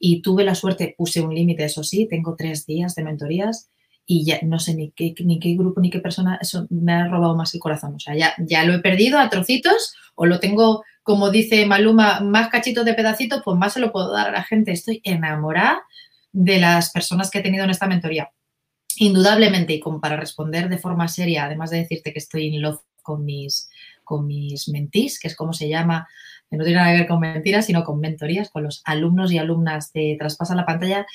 [0.00, 3.70] y tuve la suerte, puse un límite, eso sí, tengo tres días de mentorías
[4.06, 7.08] y ya no sé ni qué, ni qué grupo ni qué persona, eso me ha
[7.08, 7.94] robado más el corazón.
[7.94, 12.20] O sea, ya, ya lo he perdido a trocitos o lo tengo, como dice Maluma,
[12.20, 14.72] más cachitos de pedacitos, pues más se lo puedo dar a la gente.
[14.72, 15.82] Estoy enamorada
[16.32, 18.30] de las personas que he tenido en esta mentoría.
[18.96, 22.80] Indudablemente, y como para responder de forma seria, además de decirte que estoy en love
[23.02, 23.70] con mis,
[24.04, 26.06] con mis mentís, que es como se llama
[26.54, 29.92] no tiene nada que ver con mentiras, sino con mentorías, con los alumnos y alumnas
[29.92, 31.06] de Traspasa la pantalla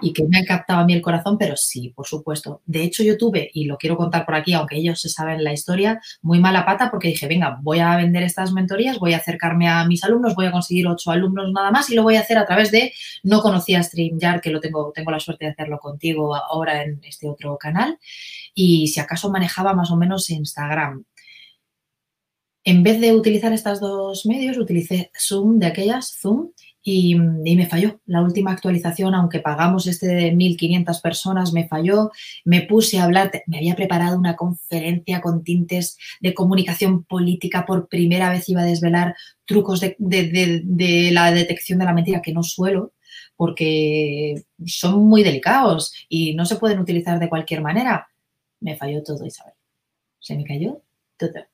[0.00, 2.62] y que me han captado a mí el corazón, pero sí, por supuesto.
[2.66, 5.52] De hecho, yo tuve, y lo quiero contar por aquí, aunque ellos se saben la
[5.52, 9.68] historia, muy mala pata porque dije, venga, voy a vender estas mentorías, voy a acercarme
[9.68, 12.38] a mis alumnos, voy a conseguir ocho alumnos nada más y lo voy a hacer
[12.38, 16.34] a través de, no conocía StreamYard, que lo tengo, tengo la suerte de hacerlo contigo
[16.34, 17.98] ahora en este otro canal,
[18.54, 21.04] y si acaso manejaba más o menos Instagram.
[22.64, 26.50] En vez de utilizar estos dos medios, utilicé Zoom de aquellas, Zoom,
[26.90, 28.00] y, me falló.
[28.06, 32.10] La última actualización, aunque pagamos este de 1.500 personas, me falló.
[32.44, 37.66] Me puse a hablar, me había preparado una conferencia con tintes de comunicación política.
[37.66, 42.32] Por primera vez iba a desvelar trucos de, de la detección de la mentira que
[42.32, 42.92] no suelo
[43.36, 48.08] porque son muy delicados y no se pueden utilizar de cualquier manera.
[48.60, 49.54] Me falló todo, Isabel.
[50.18, 50.82] Se me cayó
[51.16, 51.46] todo.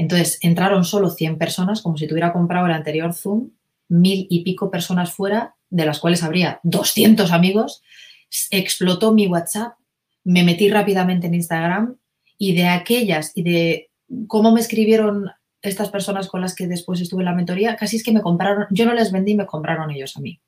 [0.00, 3.50] Entonces, entraron solo 100 personas, como si tuviera comprado el anterior Zoom,
[3.90, 7.82] mil y pico personas fuera, de las cuales habría 200 amigos.
[8.50, 9.74] Explotó mi WhatsApp,
[10.24, 11.98] me metí rápidamente en Instagram
[12.38, 13.90] y de aquellas y de
[14.26, 18.02] cómo me escribieron estas personas con las que después estuve en la mentoría, casi es
[18.02, 20.40] que me compraron, yo no les vendí, me compraron ellos a mí.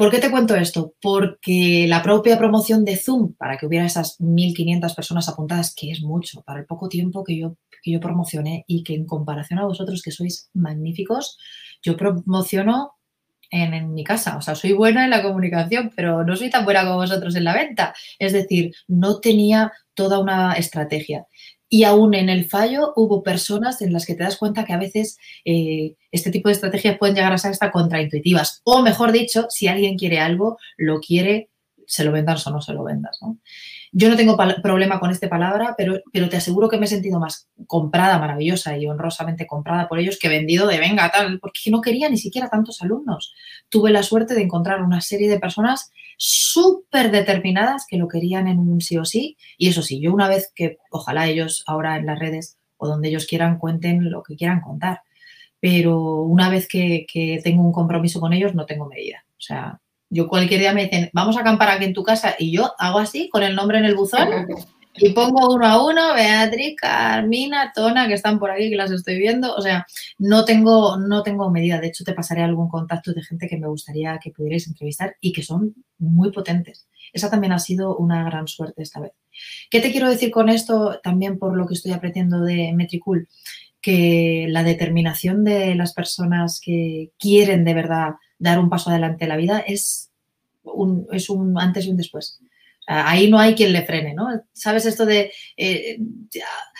[0.00, 0.94] ¿Por qué te cuento esto?
[1.02, 6.00] Porque la propia promoción de Zoom, para que hubiera esas 1.500 personas apuntadas, que es
[6.00, 9.66] mucho para el poco tiempo que yo, que yo promocioné y que en comparación a
[9.66, 11.36] vosotros, que sois magníficos,
[11.82, 12.92] yo promociono
[13.50, 14.38] en, en, mi casa.
[14.38, 17.44] O sea, soy buena en la comunicación, pero no soy tan buena como vosotros en
[17.44, 17.92] la venta.
[18.18, 21.26] Es decir, no tenía toda una estrategia.
[21.72, 24.78] Y aún en el fallo hubo personas en las que te das cuenta que a
[24.78, 28.60] veces eh, este tipo de estrategias pueden llegar a ser hasta contraintuitivas.
[28.64, 31.48] O mejor dicho, si alguien quiere algo, lo quiere,
[31.90, 33.18] se lo vendas o no se lo vendas.
[33.90, 37.18] Yo no tengo problema con esta palabra, pero, pero te aseguro que me he sentido
[37.18, 41.80] más comprada, maravillosa y honrosamente comprada por ellos que vendido de venga, tal, porque no
[41.80, 43.34] quería ni siquiera tantos alumnos.
[43.68, 48.60] Tuve la suerte de encontrar una serie de personas súper determinadas que lo querían en
[48.60, 49.36] un sí o sí.
[49.58, 53.08] Y eso sí, yo una vez que ojalá ellos ahora en las redes o donde
[53.08, 55.02] ellos quieran cuenten lo que quieran contar.
[55.58, 59.24] Pero una vez que, que tengo un compromiso con ellos, no tengo medida.
[59.32, 62.50] O sea, yo cualquier día me dicen, vamos a acampar aquí en tu casa y
[62.50, 64.28] yo hago así con el nombre en el buzón
[64.96, 69.18] y pongo uno a uno, Beatriz, Carmina, Tona, que están por aquí, que las estoy
[69.18, 69.54] viendo.
[69.54, 69.86] O sea,
[70.18, 71.80] no tengo, no tengo medida.
[71.80, 75.32] De hecho, te pasaré algún contacto de gente que me gustaría que pudierais entrevistar y
[75.32, 76.88] que son muy potentes.
[77.12, 79.12] Esa también ha sido una gran suerte esta vez.
[79.70, 81.00] ¿Qué te quiero decir con esto?
[81.02, 83.28] También por lo que estoy aprendiendo de Metricool,
[83.80, 89.28] que la determinación de las personas que quieren de verdad dar un paso adelante en
[89.28, 90.10] la vida es
[90.64, 92.40] un, es un antes y un después.
[92.86, 94.26] Ahí no hay quien le frene, ¿no?
[94.52, 95.98] ¿Sabes esto de eh,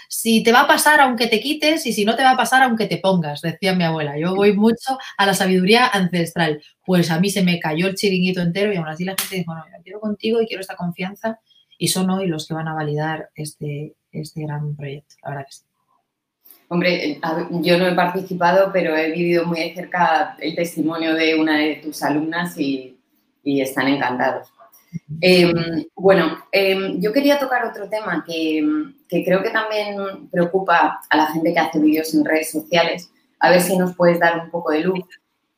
[0.09, 2.65] si te va a pasar aunque te quites y si no te va a pasar
[2.65, 3.43] aunque te pongas?
[3.43, 4.19] Decía mi abuela.
[4.19, 6.61] Yo voy mucho a la sabiduría ancestral.
[6.85, 9.55] Pues a mí se me cayó el chiringuito entero y aún así la gente dijo,
[9.55, 11.39] no, yo quiero contigo y quiero esta confianza
[11.79, 15.15] y son hoy los que van a validar este, este gran proyecto.
[15.23, 15.70] La verdad que sí.
[16.73, 17.21] Hombre,
[17.63, 21.81] yo no he participado, pero he vivido muy de cerca el testimonio de una de
[21.83, 22.97] tus alumnas y,
[23.43, 24.47] están encantados.
[25.21, 28.63] Em, bueno, em, yo quería tocar otro tema que,
[29.09, 33.63] creo que también preocupa a la gente que hace vídeos en redes sociales, a ver
[33.63, 35.01] si nos puedes dar un poco de luz,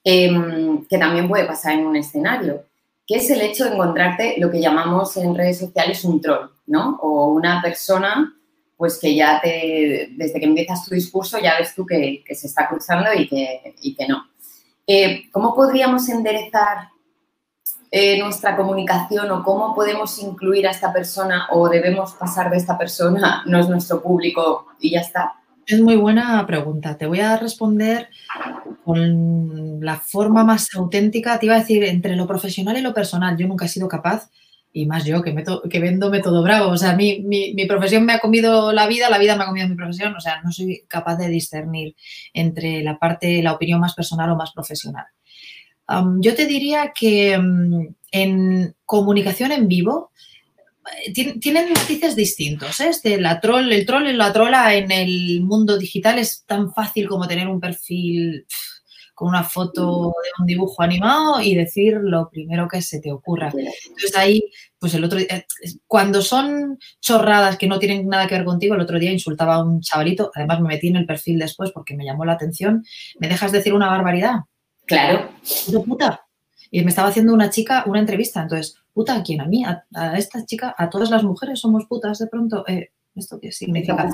[0.04, 2.64] em, que también puede pasar en un escenario,
[3.06, 6.98] que es el hecho de encontrarte lo que llamamos en redes sociales un troll, ¿no?
[7.02, 8.34] O una persona
[8.82, 12.66] pues que ya te, desde que empiezas tu discurso ya ves tú que, se está
[12.68, 14.26] cruzando y que, que no.
[14.84, 16.88] Eh, ¿Cómo podríamos enderezar
[17.92, 22.76] eh, nuestra comunicación o cómo podemos incluir a esta persona o debemos pasar de esta
[22.76, 25.34] persona, no es nuestro público y ya está?
[25.64, 26.98] Es muy buena pregunta.
[26.98, 28.08] Te voy a responder
[28.84, 31.38] con la forma más auténtica.
[31.38, 33.36] Te iba a decir entre lo profesional y lo personal.
[33.36, 34.28] Yo nunca he sido capaz
[34.72, 36.70] y más yo que, meto, que vendo método bravo.
[36.70, 39.46] O sea, mi, mi, mi, profesión me ha comido la vida, la vida me ha
[39.46, 40.16] comido mi profesión.
[40.16, 41.94] O sea, no soy capaz de discernir
[42.32, 45.06] entre la parte, la opinión más personal o más profesional.
[46.20, 50.10] yo te diría que mm, en comunicación en vivo
[51.06, 52.80] eh, tienen matices distintos.
[52.80, 52.88] ¿eh?
[52.88, 57.08] Este, la troll, el troll y la trola en el mundo digital es tan fácil
[57.08, 58.46] como tener un perfil
[59.22, 63.52] con una foto de un dibujo animado y decir lo primero que se te ocurra.
[63.54, 65.46] Entonces ahí, pues el otro día, eh,
[65.86, 69.62] cuando son chorradas que no tienen nada que ver contigo, el otro día insultaba a
[69.62, 72.84] un chavalito, además me metí en el perfil después porque me llamó la atención,
[73.20, 74.40] ¿me dejas decir una barbaridad?
[74.86, 75.30] Claro.
[75.86, 76.26] Puta.
[76.72, 79.40] Y me estaba haciendo una chica una entrevista, entonces, puta, ¿a quién?
[79.40, 79.64] ¿A mí?
[79.64, 80.74] ¿A, esta chica?
[80.76, 82.64] ¿A todas las mujeres somos putas de pronto?
[82.66, 84.10] Eh, ¿Esto qué significa?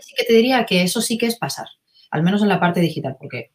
[0.00, 1.66] sí que te diría que eso sí que es pasar
[2.10, 3.52] al menos en la parte digital, porque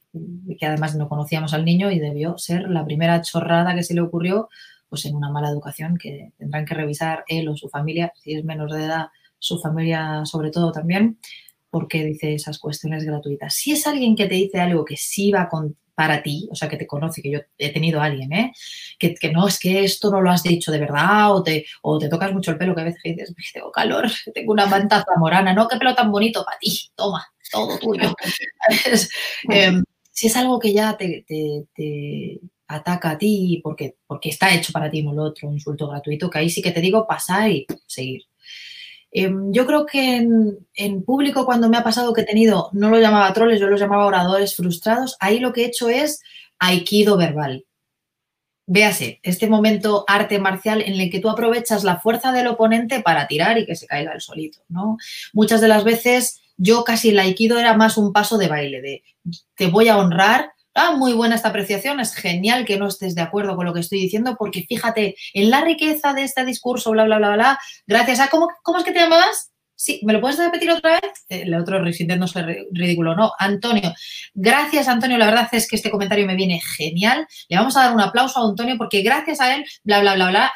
[0.58, 4.02] que además no conocíamos al niño y debió ser la primera chorrada que se le
[4.02, 4.50] ocurrió,
[4.90, 8.46] pues en una mala educación que tendrán que revisar él o su familia, si es
[8.46, 9.08] menos de edad,
[9.40, 11.20] su familia sobre todo también,
[11.70, 13.54] porque dice esas cuestiones gratuitas.
[13.56, 16.70] Si es alguien que te dice algo que sí va con, para ti, o sea,
[16.70, 18.54] que te conoce, que yo he tenido a alguien, ¿eh?
[19.00, 22.10] que, no, es que esto no lo has dicho de verdad, o te, o te
[22.10, 25.68] tocas mucho el pelo, que a veces dices, tengo calor, tengo una manta zamorana, no,
[25.68, 28.14] qué pelo tan bonito para ti, toma, todo tuyo.
[29.50, 31.26] Em, si es algo que ya te,
[32.68, 36.30] ataca a ti porque, porque está hecho para ti, no lo otro, un insulto gratuito,
[36.30, 38.24] que ahí sí que te digo pasar y seguir.
[39.12, 40.28] Em, yo creo que
[40.76, 43.80] en, público cuando me ha pasado que he tenido, no lo llamaba troles, yo los
[43.80, 46.22] llamaba oradores frustrados, ahí lo que he hecho es
[46.60, 47.66] aikido verbal.
[48.68, 53.28] Véase, este momento arte marcial en el que tú aprovechas la fuerza del oponente para
[53.28, 54.98] tirar y que se caiga el solito, ¿no?
[55.34, 59.04] Muchas de las veces yo casi el era más un paso de baile, de
[59.56, 60.52] te voy a honrar.
[60.74, 63.80] Ah, muy buena esta apreciación, es genial que no estés de acuerdo con lo que
[63.80, 68.20] estoy diciendo, porque fíjate, en la riqueza de este discurso, bla, bla, bla, bla, gracias
[68.20, 69.52] a, ¿cómo, cómo es que te llamabas?
[69.78, 71.26] Sí, ¿me lo puedes repetir otra vez?
[71.28, 73.14] El otro sintiéndose ridículo.
[73.16, 73.94] No, Antonio.
[74.34, 75.18] Gracias, Antonio.
[75.18, 77.28] La verdad es que este comentario me viene genial.
[77.50, 80.30] Le vamos a dar un aplauso a Antonio porque gracias a él, bla, bla, bla,
[80.30, 80.54] bla.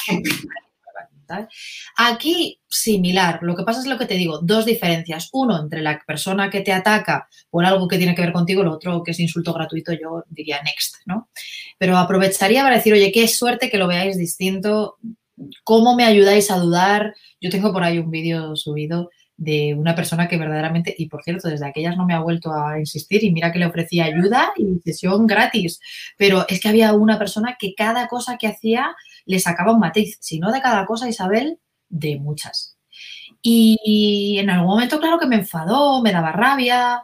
[1.97, 3.39] Aquí, similar.
[3.41, 5.29] Lo que pasa es lo que te digo, dos diferencias.
[5.33, 8.73] Uno, entre la persona que te ataca por algo que tiene que ver contigo, lo
[8.73, 11.29] otro que es insulto gratuito, yo diría next, ¿no?
[11.77, 14.97] Pero aprovecharía para decir, oye, qué suerte que lo veáis distinto.
[15.63, 17.15] ¿Cómo me ayudáis a dudar?
[17.39, 19.09] Yo tengo por ahí un vídeo subido
[19.39, 22.77] de una persona que verdaderamente, y por cierto, desde aquellas no me ha vuelto a
[22.77, 25.79] insistir y mira que le ofrecía ayuda y sesión gratis,
[26.17, 28.93] pero es que había una persona que cada cosa que hacía
[29.29, 32.77] le sacaba un matiz, si no de cada cosa, Isabel, de muchas.
[33.43, 37.03] Y en algún momento, claro que me enfadó, me daba rabia.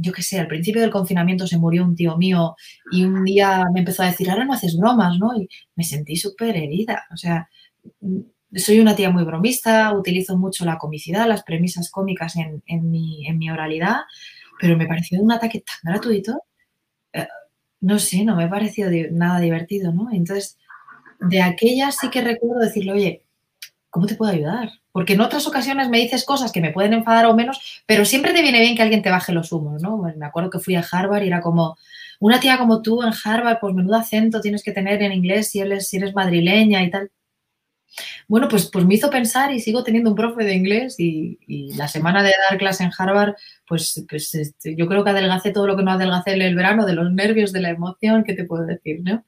[0.00, 2.54] yo qué sé, al principio del confinamiento se murió un tío mío
[2.92, 5.34] y un día me empezó a decir, ahora no haces bromas, ¿no?
[5.34, 7.06] Y me sentí súper herida.
[7.12, 7.48] O sea,
[8.54, 14.00] soy una tía muy bromista, utilizo mucho la comicidad, las premisas cómicas en, mi, oralidad,
[14.60, 16.42] pero me pareció un ataque tan gratuito.
[17.14, 17.26] Eh,
[17.80, 20.08] no sé, no me ha parecido nada divertido, ¿no?
[20.12, 20.58] Entonces,
[21.20, 23.22] de aquella sí que recuerdo decirle, oye,
[23.90, 24.70] ¿cómo te puedo ayudar?
[24.92, 28.32] Porque en otras ocasiones me dices cosas que me pueden enfadar o menos, pero siempre
[28.32, 29.98] te viene bien que alguien te baje los humos, ¿no?
[29.98, 31.76] me acuerdo que fui a Harvard y era como,
[32.20, 35.60] una tía como tú en Harvard, pues menudo acento tienes que tener en inglés si
[35.60, 37.10] eres, si eres madrileña y tal.
[38.28, 41.38] Bueno, pues, pues me hizo pensar y sigo teniendo un profe de inglés y,
[41.76, 43.34] la semana de dar clase en Harvard,
[43.66, 46.94] pues, pues este, yo creo que adelgacé todo lo que no adelgacé el verano, de
[46.94, 49.00] los nervios, de la emoción, ¿qué te puedo decir?
[49.02, 49.24] ¿no?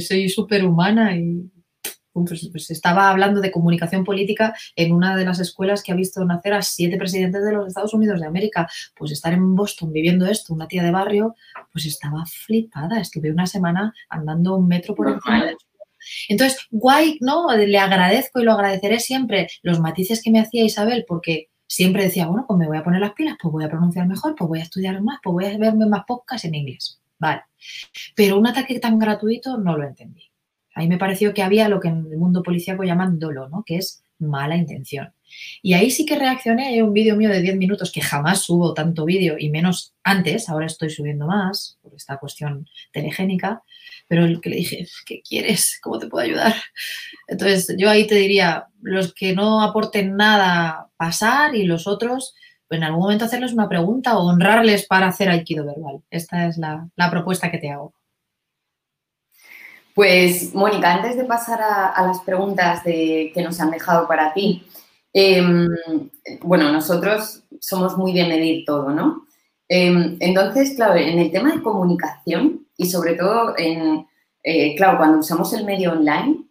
[0.00, 1.50] Soy súper humana y
[2.26, 6.24] pues, pues, estaba hablando de comunicación política en una de las escuelas que ha visto
[6.24, 8.68] nacer a siete presidentes de los Estados Unidos de América.
[8.96, 11.34] Pues estar en Boston viviendo esto, una tía de barrio,
[11.72, 13.00] pues estaba flipada.
[13.00, 15.56] Estuve una semana andando un metro por encima de
[16.28, 17.54] entonces, guay, ¿no?
[17.56, 22.26] Le agradezco y lo agradeceré siempre los matices que me hacía Isabel, porque siempre decía,
[22.26, 24.60] bueno, pues me voy a poner las pilas, pues voy a pronunciar mejor, pues voy
[24.60, 27.00] a estudiar más, pues voy a verme más podcasts en inglés.
[27.18, 27.42] Vale.
[28.14, 30.30] Pero un ataque tan gratuito no lo entendí.
[30.74, 33.64] Ahí me pareció que había lo que en el mundo policíaco llaman dolo, ¿no?
[33.64, 35.12] Que es mala intención.
[35.62, 36.68] Y ahí sí que reaccioné.
[36.68, 40.48] Hay un vídeo mío de 10 minutos que jamás subo tanto vídeo y menos antes.
[40.48, 43.62] Ahora estoy subiendo más por esta cuestión telegénica
[44.08, 45.78] pero el que le dije, ¿qué quieres?
[45.82, 46.54] ¿Cómo te puedo ayudar?
[47.28, 52.34] Entonces, yo ahí te diría, los que no aporten nada, pasar y los otros,
[52.66, 56.02] pues en algún momento hacerles una pregunta o honrarles para hacer aikido verbal.
[56.10, 57.94] Esta es la, propuesta que te hago.
[59.94, 64.64] Pues, Mónica, antes de pasar a, las preguntas de, que nos han dejado para ti,
[65.12, 65.66] em,
[66.42, 69.26] bueno, nosotros somos muy de medir todo, ¿no?
[69.68, 74.06] Em, entonces, claro, en el tema de comunicación, y sobre todo en,
[74.42, 76.44] eh, claro, cuando usamos el medio online,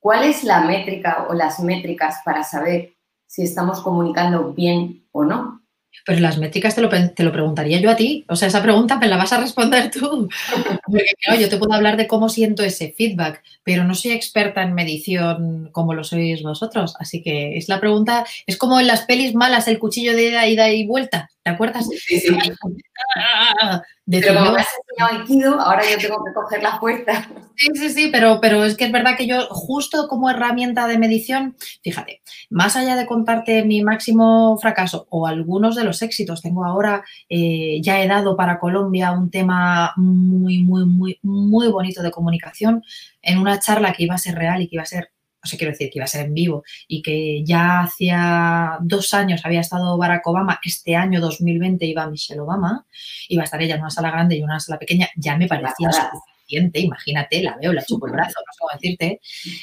[0.00, 2.94] ¿cuál es la métrica o las métricas para saber
[3.26, 5.60] si estamos comunicando bien o no?
[6.06, 8.24] Pero las métricas te lo, te lo, preguntaría yo a ti.
[8.28, 10.28] O sea, esa pregunta me la vas a responder tú.
[10.86, 14.62] Porque claro, yo te puedo hablar de cómo siento ese feedback, pero no soy experta
[14.62, 16.96] en medición como lo sois vosotros.
[16.98, 20.70] Así que es la pregunta, es como en las pelis malas, el cuchillo de ida,
[20.70, 21.30] y vuelta.
[21.42, 21.86] ¿Te acuerdas?
[21.88, 22.36] Sí, sí.
[24.06, 27.28] pero como me has enseñado Aikido, ahora yo tengo que coger la puerta.
[27.56, 30.98] Sí, sí, sí, pero, pero es que es verdad que yo, justo como herramienta de
[30.98, 36.64] medición, fíjate, más allá de contarte mi máximo fracaso o algunos de los éxitos, tengo
[36.64, 42.10] ahora, eh, ya he dado para Colombia un tema muy, muy, muy, muy bonito de
[42.10, 42.82] comunicación
[43.22, 45.13] en una charla que iba a ser real y que iba a ser
[45.44, 49.12] o sea, quiero decir que iba a ser en vivo y que ya hacía dos
[49.12, 52.86] años había estado Barack Obama, este año 2020 iba Michelle Obama,
[53.28, 55.46] iba a estar ella en una sala grande y en una sala pequeña, ya me
[55.46, 59.20] parecía suficiente, imagínate, la veo, la chupo el brazo, no sé cómo decirte.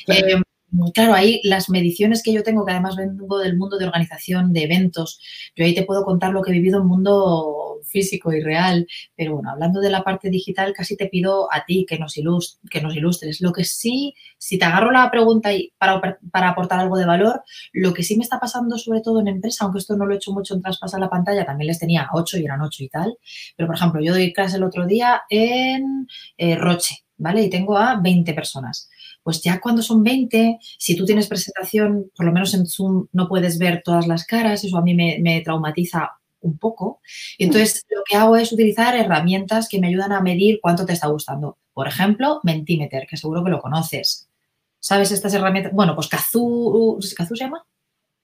[0.07, 0.41] Eh,
[0.93, 4.63] claro, ahí las mediciones que yo tengo, que además vengo del mundo de organización, de
[4.63, 5.19] eventos,
[5.55, 9.33] yo ahí te puedo contar lo que he vivido en mundo físico y real, pero
[9.35, 12.15] bueno, hablando de la parte digital, casi te pido a ti que nos,
[12.69, 13.41] que nos ilustres.
[13.41, 16.01] Lo que sí, si te agarro la pregunta y para,
[16.31, 17.41] para aportar algo de valor,
[17.73, 20.17] lo que sí me está pasando sobre todo en empresa, aunque esto no lo he
[20.17, 23.17] hecho mucho en traspasar la pantalla, también les tenía 8 y eran 8 y tal,
[23.55, 26.07] pero por ejemplo, yo doy clase el otro día en
[26.37, 27.43] eh, Roche, ¿vale?
[27.43, 28.89] Y tengo a 20 personas
[29.23, 33.27] pues ya cuando son 20, si tú tienes presentación, por lo menos en Zoom no
[33.27, 36.09] puedes ver todas las caras, eso a mí me, me traumatiza
[36.41, 37.01] un poco.
[37.37, 40.93] Y entonces lo que hago es utilizar herramientas que me ayudan a medir cuánto te
[40.93, 41.57] está gustando.
[41.73, 44.27] Por ejemplo, Mentimeter, que seguro que lo conoces.
[44.79, 45.73] ¿Sabes estas herramientas?
[45.73, 47.65] Bueno, pues Kazoo, ¿Kazoo se llama?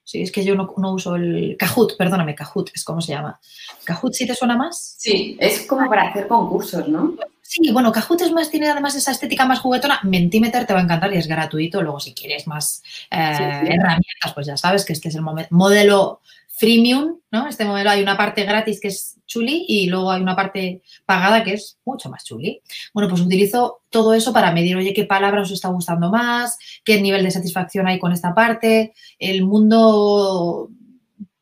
[0.07, 3.41] Sí, es que yo no, uso el Kahoot, perdóname, Kahoot es como se llama.
[3.83, 4.95] ¿Kahoot sí te suena más?
[4.97, 7.13] Sí, es como para hacer concursos, ¿no?
[7.41, 9.99] Sí, bueno, Kahoot es más, tiene además esa estética más juguetona.
[10.03, 11.81] Mentimeter te va a encantar y es gratuito.
[11.81, 16.21] Luego, si quieres más eh, herramientas, pues ya sabes que este es el modelo
[16.57, 17.47] freemium, ¿no?
[17.47, 21.43] Este modelo hay una parte gratis que es chuli y luego hay una parte pagada
[21.43, 22.61] que es mucho más chuli.
[22.93, 26.99] Bueno, pues utilizo todo eso para medir, oye, qué palabra os está gustando más, qué
[26.99, 28.93] nivel de satisfacción hay con esta parte.
[29.19, 30.69] El mundo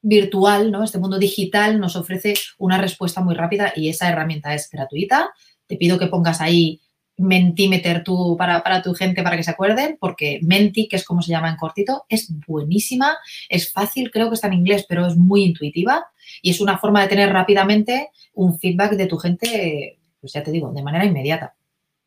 [0.02, 0.84] virtual, ¿no?
[0.84, 5.32] Este mundo digital nos ofrece una respuesta muy rápida y esa herramienta es gratuita.
[5.66, 6.82] Te pido que pongas ahí
[7.18, 11.22] Mentimeter tú para, para, tu gente para que se acuerden, porque Menti, que es como
[11.22, 15.16] se llama en cortito, es buenísima, es fácil, creo que está en inglés, pero es
[15.16, 16.08] muy intuitiva
[16.42, 20.52] y es una forma de tener rápidamente un feedback de tu gente, pues ya te
[20.52, 21.56] digo, de manera inmediata.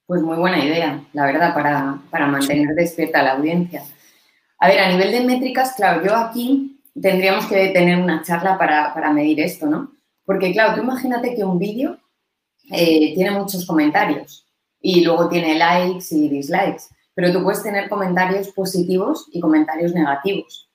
[0.07, 3.83] Pues muy buena idea, la verdad, para, para mantener despierta la audiencia.
[4.59, 8.93] A ver, a nivel de métricas, claro, yo aquí tendríamos que tener una charla para,
[8.93, 9.93] para medir esto, ¿no?
[10.25, 11.99] Porque, claro, tú imagínate que un vídeo
[12.71, 14.48] eh, tiene muchos comentarios
[14.81, 20.69] y luego tiene likes y dislikes, pero tú puedes tener comentarios positivos y comentarios negativos.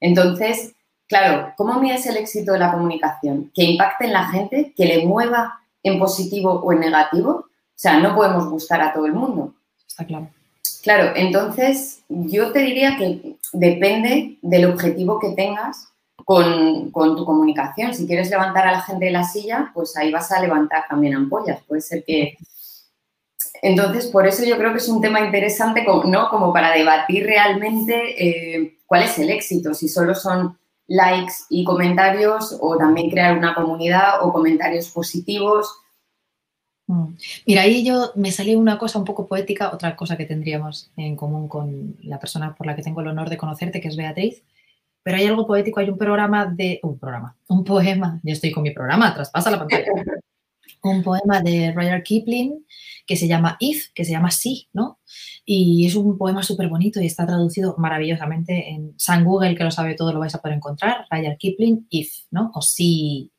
[0.00, 0.72] Entonces,
[1.06, 3.50] claro, ¿cómo mides el éxito de la comunicación?
[3.54, 7.30] Que impacte en la gente, que le mueva en positivo o en negativo.
[7.30, 9.54] O sea, no podemos gustar a todo el mundo.
[9.86, 10.28] Está claro.
[10.82, 15.88] Claro, entonces yo te diría que depende del objetivo que tengas
[16.24, 17.94] con, con, tu comunicación.
[17.94, 21.14] Si quieres levantar a la gente de la silla, pues ahí vas a levantar también
[21.14, 21.60] ampollas.
[21.64, 22.38] Puede ser que
[23.62, 26.28] entonces, por eso yo creo que es un tema interesante, ¿no?
[26.30, 32.58] Como para debatir realmente eh, cuál es el éxito, si solo son likes y comentarios
[32.60, 35.72] o también crear una comunidad o comentarios positivos.
[36.86, 37.14] Mm.
[37.46, 41.14] Mira, ahí yo me salió una cosa un poco poética, otra cosa que tendríamos en
[41.14, 44.42] común con la persona por la que tengo el honor de conocerte, que es Beatriz.
[45.02, 46.80] Pero hay algo poético, hay un programa de.
[46.82, 48.20] Un programa, un poema.
[48.22, 49.86] Yo estoy con mi programa, traspasa la pantalla.
[50.82, 52.64] un poema de Roger Kipling
[53.06, 55.00] que se llama If, que se llama Sí, ¿no?
[55.44, 59.72] Y es un poema súper bonito y está traducido maravillosamente en San Google, que lo
[59.72, 62.52] sabe todo, lo vais a poder encontrar, Roger Kipling, If, ¿no?
[62.54, 63.32] O Sí.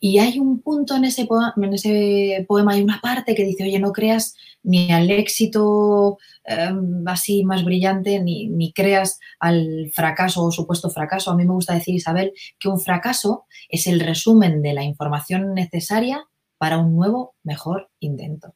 [0.00, 3.64] Y hay un punto en ese, poema, en ese poema, hay una parte que dice,
[3.64, 10.44] oye, no creas ni al éxito em, así más brillante, ni, ni creas al fracaso
[10.44, 11.30] o supuesto fracaso.
[11.30, 15.54] A mí me gusta decir, Isabel, que un fracaso es el resumen de la información
[15.54, 16.26] necesaria
[16.62, 18.54] para un nuevo, mejor intento.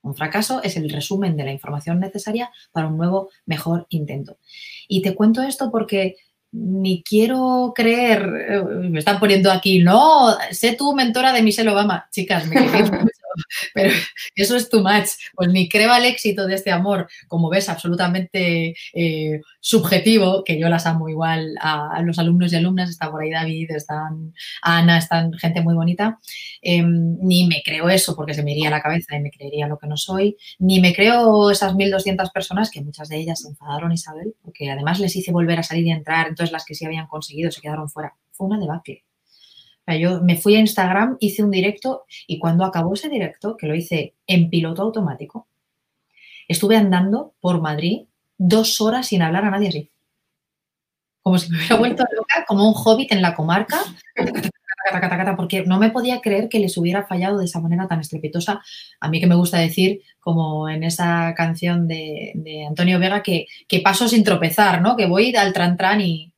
[0.00, 4.38] Un fracaso es el resumen de la información necesaria para un nuevo, mejor intento.
[4.88, 6.16] Y te cuento esto porque
[6.50, 12.08] ni quiero creer, eh, me están poniendo aquí, no, sé tú mentora de Michelle Obama.
[12.10, 12.54] Chicas, me
[13.74, 13.92] pero
[14.34, 15.10] eso es too much.
[15.34, 20.68] Pues ni creo al éxito de este amor, como ves, absolutamente eh, subjetivo, que yo
[20.68, 25.32] las amo igual a, los alumnos y alumnas, está por ahí David, están Ana, están
[25.34, 26.18] gente muy bonita,
[26.62, 29.78] em, ni me creo eso porque se me iría la cabeza y me creería lo
[29.78, 33.92] que no soy, ni me creo esas 1.200 personas que muchas de ellas se enfadaron,
[33.92, 37.06] Isabel, porque además les hice volver a salir y entrar, entonces las que sí habían
[37.06, 38.14] conseguido se quedaron fuera.
[38.32, 39.04] Fue una debacle
[39.98, 43.74] yo me fui a Instagram, hice un directo y cuando acabó ese directo, que lo
[43.74, 45.48] hice en piloto automático,
[46.48, 48.02] estuve andando por Madrid
[48.38, 49.90] dos horas sin hablar a nadie así.
[51.22, 53.78] Como si me hubiera vuelto loca, como un hobbit en la comarca,
[55.36, 58.62] porque no me podía creer que les hubiera fallado de esa manera tan estrepitosa.
[59.00, 62.32] A mí que me gusta decir, como en esa canción de,
[62.68, 63.46] Antonio Vega, que,
[63.82, 64.96] paso sin tropezar, ¿no?
[64.96, 66.29] Que voy al tran tran y,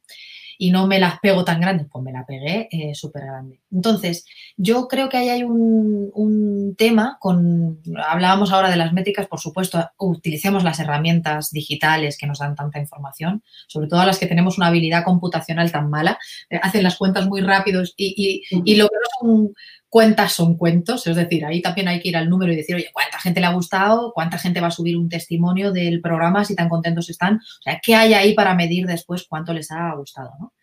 [0.58, 3.60] y no me las pego tan grandes, pues me la pegué eh, súper grande.
[3.70, 4.24] Entonces,
[4.56, 9.90] yo creo que ahí hay un, tema con, hablábamos ahora de las métricas, por supuesto,
[9.98, 14.68] utilicemos las herramientas digitales que nos dan tanta información, sobre todo las que tenemos una
[14.68, 19.08] habilidad computacional tan mala, eh, hacen las cuentas muy rápidos y, y lo que no
[19.20, 19.54] son
[19.92, 22.88] cuentas son cuentos, es decir, ahí también hay que ir al número y decir, oye,
[22.94, 24.12] ¿cuánta gente le ha gustado?
[24.14, 26.46] ¿Cuánta gente va a subir un testimonio del programa?
[26.46, 27.34] Si tan contentos están.
[27.34, 30.30] O sea, ¿qué hay ahí para medir después cuánto les ha gustado?
[30.40, 30.54] ¿no?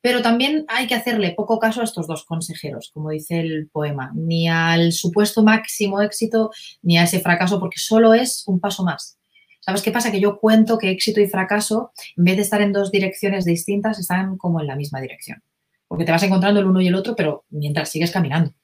[0.00, 4.12] Pero también hay que hacerle poco caso a estos dos consejeros, como dice el poema,
[4.14, 6.50] ni al supuesto máximo éxito
[6.80, 9.18] ni a ese fracaso, porque solo es un paso más.
[9.60, 10.10] ¿Sabes qué pasa?
[10.10, 13.98] Que yo cuento que éxito y fracaso, en vez de estar en dos direcciones distintas,
[13.98, 15.42] están como en la misma dirección.
[15.86, 18.54] Porque te vas encontrando el uno y el otro, pero mientras sigues caminando.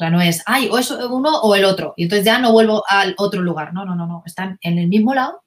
[0.00, 1.92] O sea, no es, ay, o es uno o el otro.
[1.94, 3.74] Y entonces ya no vuelvo al otro lugar.
[3.74, 4.22] No, no, no, no.
[4.24, 5.42] Están en el mismo lado,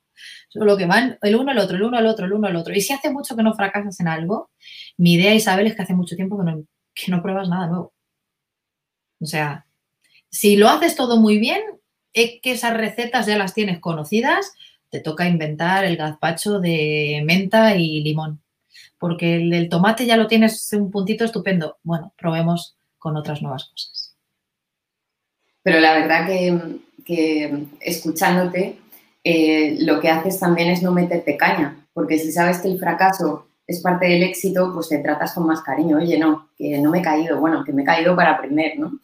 [0.48, 2.72] solo que van el uno, el otro, el uno, el otro, el uno, el otro.
[2.72, 4.52] Y si hace mucho que no fracasas en algo,
[4.96, 7.94] mi idea, Isabel, es que hace mucho tiempo que no, que no pruebas nada nuevo.
[9.20, 9.66] O sea,
[10.30, 11.64] si lo haces todo muy bien,
[12.14, 14.54] es que esas recetas ya las tienes conocidas,
[14.92, 18.44] te toca inventar el gazpacho de menta y limón.
[19.00, 21.80] Porque el del tomate ya lo tienes un puntito estupendo.
[21.82, 24.03] Bueno, probemos con otras nuevas cosas.
[25.64, 28.78] Pero la verdad que, escuchándote,
[29.24, 33.48] eh, lo que haces también es no meterte caña, porque si sabes que el fracaso
[33.66, 35.98] es parte del éxito, pues te tratas con más cariño.
[35.98, 39.00] Oye, no, que no me he caído, bueno, que me he caído para aprender, ¿no?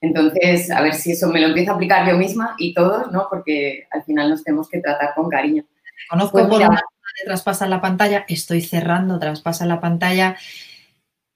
[0.00, 3.26] Entonces, a ver si eso me lo empiezo a aplicar yo misma y todos, ¿no?
[3.30, 5.64] Porque al final nos tenemos que tratar con cariño.
[6.10, 10.36] Conozco pues por una de traspasa la pantalla, estoy cerrando traspasa la pantalla.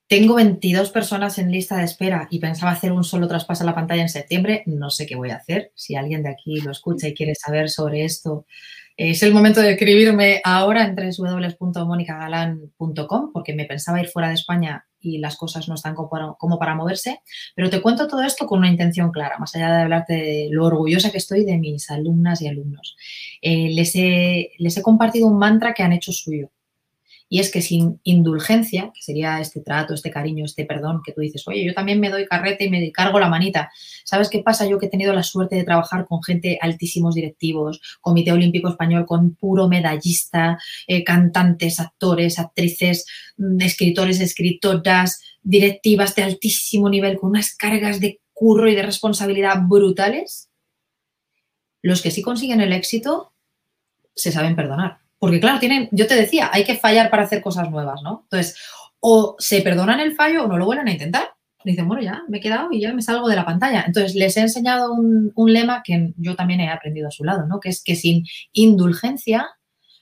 [0.08, 3.74] Tengo 22 personas en lista de espera y pensaba hacer un solo traspaso a la
[3.74, 4.62] pantalla en septiembre.
[4.64, 5.70] No sé qué voy a hacer.
[5.74, 8.46] Si alguien de aquí lo escucha y quiere saber sobre esto,
[8.96, 14.86] es el momento de escribirme ahora en www.monicagalan.com porque me pensaba ir fuera de España
[14.98, 17.20] y las cosas no están como para, moverse.
[17.54, 20.64] Pero te cuento todo esto con una intención clara, más allá de hablarte de lo
[20.64, 22.96] orgullosa que estoy de mis alumnas y alumnos.
[23.42, 26.50] Eh, les, les he compartido un mantra que han hecho suyo
[27.28, 31.20] y es que sin indulgencia, que sería este trato, este cariño, este perdón, que tú
[31.20, 33.70] dices, oye, yo también me doy carrete y me cargo la manita.
[34.04, 34.66] ¿Sabes qué pasa?
[34.66, 39.04] Yo que he tenido la suerte de trabajar con gente altísimos directivos, Comité Olímpico Español
[39.04, 43.04] con puro medallista, eh, cantantes, actores, actrices,
[43.36, 49.56] mm, escritores, escritoras, directivas de altísimo nivel, con unas cargas de curro y de responsabilidad
[49.66, 50.48] brutales.
[51.82, 53.34] Los que sí consiguen el éxito
[54.14, 57.70] se saben perdonar porque claro, tienen, yo te decía, hay que fallar para hacer cosas
[57.70, 58.20] nuevas, ¿no?
[58.24, 58.56] Entonces,
[59.00, 61.30] o se perdonan el fallo o no lo vuelven a intentar.
[61.64, 63.84] Dicen, bueno, ya me he quedado y ya me salgo de la pantalla.
[63.86, 67.58] Entonces, les he enseñado un, lema que yo también he aprendido a su lado, ¿no?
[67.58, 69.48] Que es que sin indulgencia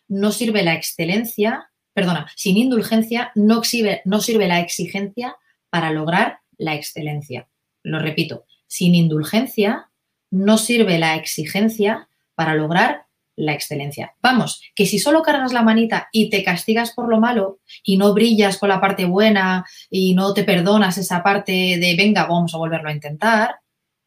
[0.06, 5.36] no sirve la excelencia, perdona, sin indulgencia no sirve, no sirve la exigencia
[5.70, 7.48] para lograr la excelencia.
[7.82, 9.90] Lo repito, sin indulgencia
[10.30, 13.05] no sirve la exigencia para lograr
[13.36, 14.14] la excelencia.
[14.22, 18.14] Vamos, que si solo cargas la manita y te castigas por lo malo y no
[18.14, 22.58] brillas con la parte buena y no te perdonas esa parte de venga, vamos a
[22.58, 23.56] volverlo a intentar,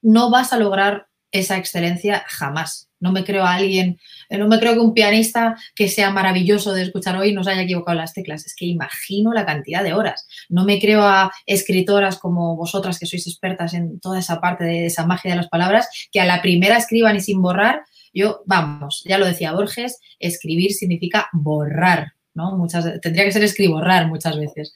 [0.02, 2.88] no vas a lograr esa excelencia jamás.
[3.02, 3.98] No me creo a alguien,
[4.30, 7.98] no me creo que un pianista que sea maravilloso de escuchar hoy nos haya equivocado
[7.98, 8.46] las teclas.
[8.46, 10.28] Es que imagino la cantidad de horas.
[10.50, 14.88] No me creo a escritoras como vosotras que sois expertas en toda esa parte de
[14.88, 17.84] esa magia de las palabras, que a la primera escriban y sin borrar
[18.14, 22.58] yo, vamos, ya lo decía Borges, escribir significa borrar, ¿no?
[22.58, 24.74] Muchas, tendría que ser escriborrar muchas veces.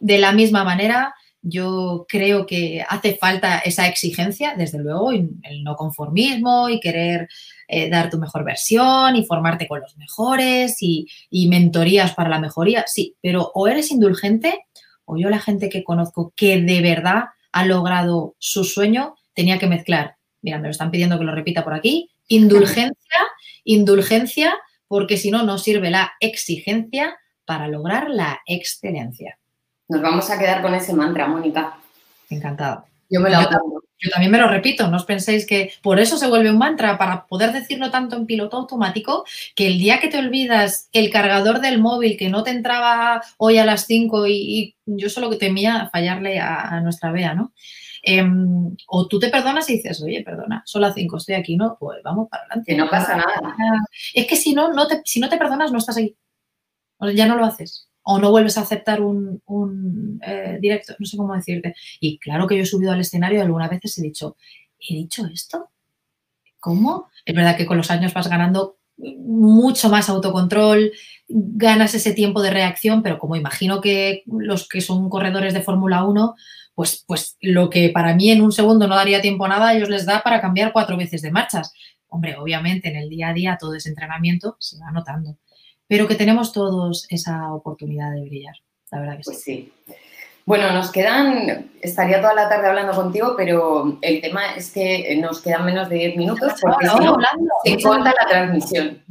[0.00, 5.76] De la misma manera, yo creo que hace falta esa exigencia, desde luego, el no
[5.76, 7.28] conformismo y querer
[7.68, 12.40] eh, dar tu mejor versión y formarte con los mejores y, y, mentorías para la
[12.40, 14.64] mejoría, sí, pero o eres indulgente
[15.04, 19.66] o yo la gente que conozco que de verdad ha logrado su sueño tenía que
[19.66, 20.16] mezclar.
[20.42, 22.10] Mira, me lo están pidiendo que lo repita por aquí.
[22.28, 23.20] Indulgencia,
[23.64, 24.54] indulgencia,
[24.88, 29.38] porque si no, no sirve la exigencia para lograr la excelencia.
[29.88, 31.76] Nos vamos a quedar con ese mantra, Mónica.
[32.30, 32.86] Encantado.
[33.10, 33.38] Yo me lo
[34.04, 36.98] yo, también me lo repito, no os penséis que por eso se vuelve un mantra,
[36.98, 41.60] para poder decirlo tanto en piloto automático, que el día que te olvidas el cargador
[41.60, 45.88] del móvil que no te entraba hoy a las 5 y, yo solo que temía
[45.90, 47.52] fallarle a, a nuestra Bea, ¿no?
[48.06, 51.78] Em, o tú te perdonas y dices, oye, perdona, solo a cinco estoy aquí, ¿no?
[51.80, 52.72] Pues vamos para adelante.
[52.72, 53.40] Que no pasa nada.
[54.12, 56.14] Es que si no, no te, si no te perdonas, no estás ahí.
[57.14, 57.88] ya no lo haces.
[58.02, 61.74] O no vuelves a aceptar un, eh, directo, no sé cómo decirte.
[61.98, 64.36] Y claro que yo he subido al escenario y algunas veces he dicho,
[64.78, 65.70] ¿he dicho esto?
[66.60, 67.08] ¿Cómo?
[67.24, 70.92] Es verdad que con los años vas ganando mucho más autocontrol,
[71.28, 76.04] ganas ese tiempo de reacción, pero como imagino que los que son corredores de Fórmula
[76.04, 76.34] 1,
[76.74, 79.74] pues, pues lo que para mí en un segundo no daría tiempo a nada, a
[79.74, 81.72] ellos les da para cambiar cuatro veces de marchas.
[82.08, 85.36] Hombre, obviamente en el día a día todo ese entrenamiento se va notando,
[85.86, 88.54] pero que tenemos todos esa oportunidad de brillar,
[88.90, 89.72] la verdad que pues sí.
[90.46, 95.40] Bueno, nos quedan, estaría toda la tarde hablando contigo, pero el tema es que nos
[95.40, 97.16] quedan menos de 10 minutos porque no,
[97.64, 99.02] se corta la transmisión.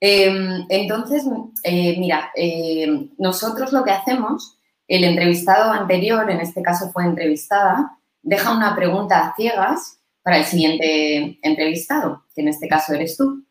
[0.00, 1.24] Em, entonces,
[1.62, 4.58] eh, mira, eh, nosotros lo que hacemos
[4.88, 10.44] el entrevistado anterior, en este caso fue entrevistada, deja una pregunta a ciegas para el
[10.44, 13.44] siguiente entrevistado, que en este caso eres tú.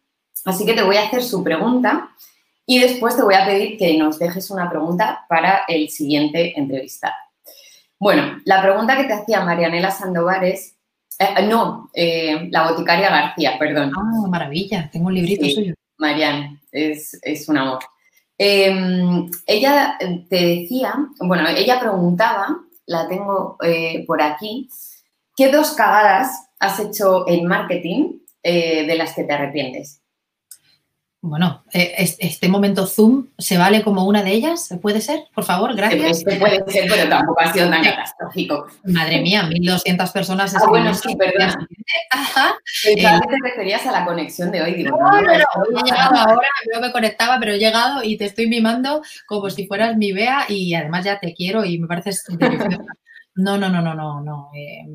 [0.46, 2.10] Así que te voy a hacer su pregunta
[2.66, 7.14] y después te voy a pedir que nos dejes una pregunta para el siguiente entrevistado.
[8.00, 10.76] Bueno, la pregunta que te hacía Marianela Sandoval es,
[11.20, 13.92] eh, no, eh, la boticaria García, perdón.
[13.96, 15.74] Ah, maravilla, tengo un librito suyo.
[15.98, 17.80] Marian, es, es un amor.
[18.46, 19.98] Em, ella
[20.30, 24.68] te decía, bueno, ella preguntaba, la tengo eh, por aquí,
[25.34, 30.03] ¿qué dos cagadas has hecho en marketing eh, de las que te arrepientes?
[31.26, 35.24] Bueno, eh, este momento Zoom se vale como una de ellas, ¿puede ser?
[35.34, 36.18] Por favor, gracias.
[36.18, 38.68] Este puede ser, pero tampoco ha sido tan catastrófico.
[38.84, 40.54] Madre mía, 1.200 personas.
[40.54, 41.66] Ah, bueno, sí, perdón.
[42.12, 42.56] Ajá.
[42.84, 44.74] Pensaba que te referías a la conexión de hoy.
[44.74, 48.26] Digo, no, no, no, he llegado ahora, yo me conectaba, pero he llegado y te
[48.26, 52.26] estoy mimando como si fueras mi Bea y además ya te quiero y me pareces
[53.36, 54.52] No, no, no, no, no, no.
[54.54, 54.86] Eh,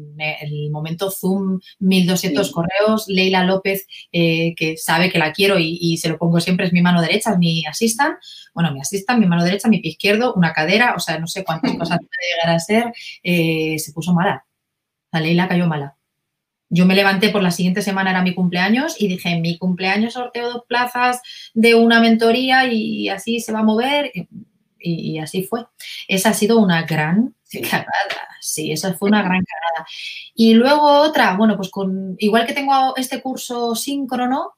[0.43, 6.09] el momento Zoom, 1200 correos, Leila López, eh, que sabe que la quiero y, se
[6.09, 8.17] lo pongo siempre, es mi mano derecha, es mi asistan.
[8.55, 11.45] Bueno, mi asistan, mi mano derecha, mi pie izquierdo, una cadera, o sea, no sé
[11.45, 12.93] cuántas cosas puede llegar a ser.
[13.23, 14.47] Eh, se puso mala.
[15.11, 15.97] La Leila cayó mala.
[16.71, 20.13] Yo me levanté por la siguiente semana, era mi cumpleaños, y dije, en mi cumpleaños
[20.13, 21.23] sorteo dos plazas
[21.55, 24.13] de una mentoría y así se va a mover.
[24.79, 25.67] Y, así fue.
[26.09, 27.35] Esa ha sido una gran
[27.71, 28.29] cagada.
[28.41, 29.89] Sí, esa fue una gran cagada.
[30.35, 34.55] Y luego otra, bueno, pues con, igual que tengo este curso síncrono,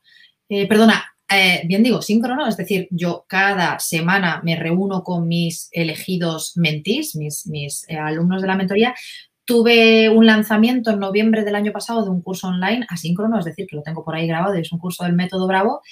[0.48, 5.68] eh, perdona, eh, bien digo, síncrono, es decir, yo cada semana me reúno con mis
[5.70, 8.94] elegidos mentís, mis, mis eh, alumnos de la mentoría.
[9.44, 13.66] Tuve un lanzamiento en noviembre del año pasado de un curso online asíncrono, es decir,
[13.68, 15.82] que lo tengo por ahí grabado, es un curso del método Bravo.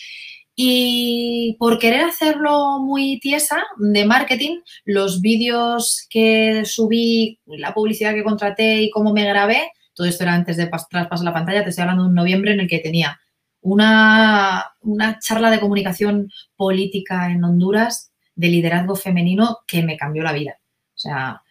[0.61, 8.25] Y por querer hacerlo muy tiesa de marketing, los vídeos que subí, la publicidad que
[8.25, 11.83] contraté y cómo me grabé, todo esto era antes de traspasar la pantalla, te estoy
[11.83, 13.21] hablando de un noviembre en el que tenía
[13.61, 20.33] una, una charla de comunicación política en Honduras de liderazgo femenino que me cambió la
[20.33, 20.59] vida.
[20.89, 21.43] O sea,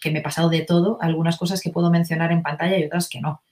[0.00, 3.08] que me he pasado de todo, algunas cosas que puedo mencionar en pantalla y otras
[3.08, 3.42] que no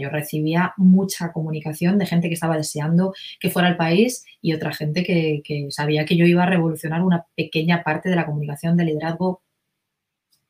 [0.00, 4.72] yo recibía mucha comunicación de gente que estaba deseando que fuera al país y otra
[4.72, 8.84] gente que, sabía que yo iba a revolucionar una pequeña parte de la comunicación de
[8.84, 9.42] liderazgo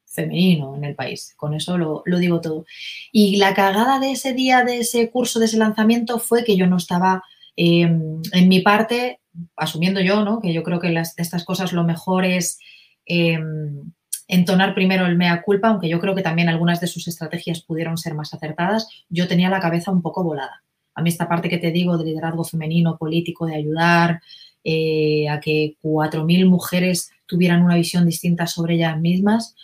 [0.07, 1.35] femenino en el país.
[1.37, 2.65] Con eso lo, digo todo.
[3.13, 6.67] Y la cagada de ese día, de ese curso, de ese lanzamiento, fue que yo
[6.67, 7.23] no estaba
[7.57, 9.21] em, en mi parte,
[9.57, 10.41] asumiendo yo, ¿no?
[10.41, 12.59] Que yo creo que estas cosas lo mejor es
[13.05, 13.93] em,
[14.29, 17.97] entonar primero el mea culpa, aunque yo creo que también algunas de sus estrategias pudieron
[17.97, 20.63] ser más acertadas, yo tenía la cabeza un poco volada.
[20.95, 24.21] A mí esta parte que te digo de liderazgo femenino, político, de ayudar
[24.63, 29.57] eh, a que 4.000 mujeres tuvieran una visión distinta sobre ellas mismas,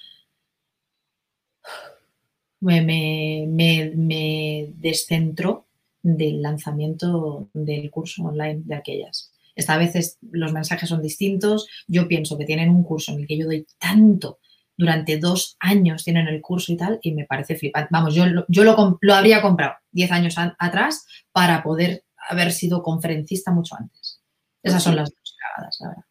[2.61, 5.67] me, me descentró
[6.03, 9.33] del lanzamiento del curso online de aquellas.
[9.55, 11.69] Esta vez los mensajes son distintos.
[11.87, 14.39] Yo pienso que tienen un curso en el que yo doy tanto
[14.77, 17.89] durante dos años tienen el curso y tal, y me parece flipante.
[17.91, 23.51] Vamos, yo, yo lo, lo habría comprado diez años atrás para poder haber sido conferencista
[23.51, 24.21] mucho antes.
[24.63, 26.05] Esas son las dos cagadas, la verdad.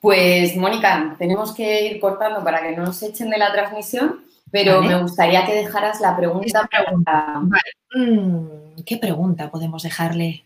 [0.00, 4.20] Pues, Mónica, tenemos que ir cortando para que no nos echen de la transmisión,
[4.50, 6.68] pero me gustaría que dejaras la pregunta.
[6.70, 7.40] pregunta.
[7.94, 10.44] Mm, ¿Qué pregunta podemos dejarle?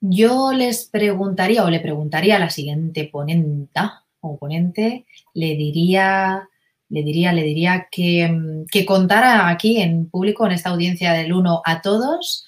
[0.00, 6.48] Yo les preguntaría o le preguntaría a la siguiente ponenta o ponente, le diría,
[6.88, 11.32] le diría, le diría que, mm, que contara aquí en público, en esta audiencia del
[11.32, 12.46] uno a todos,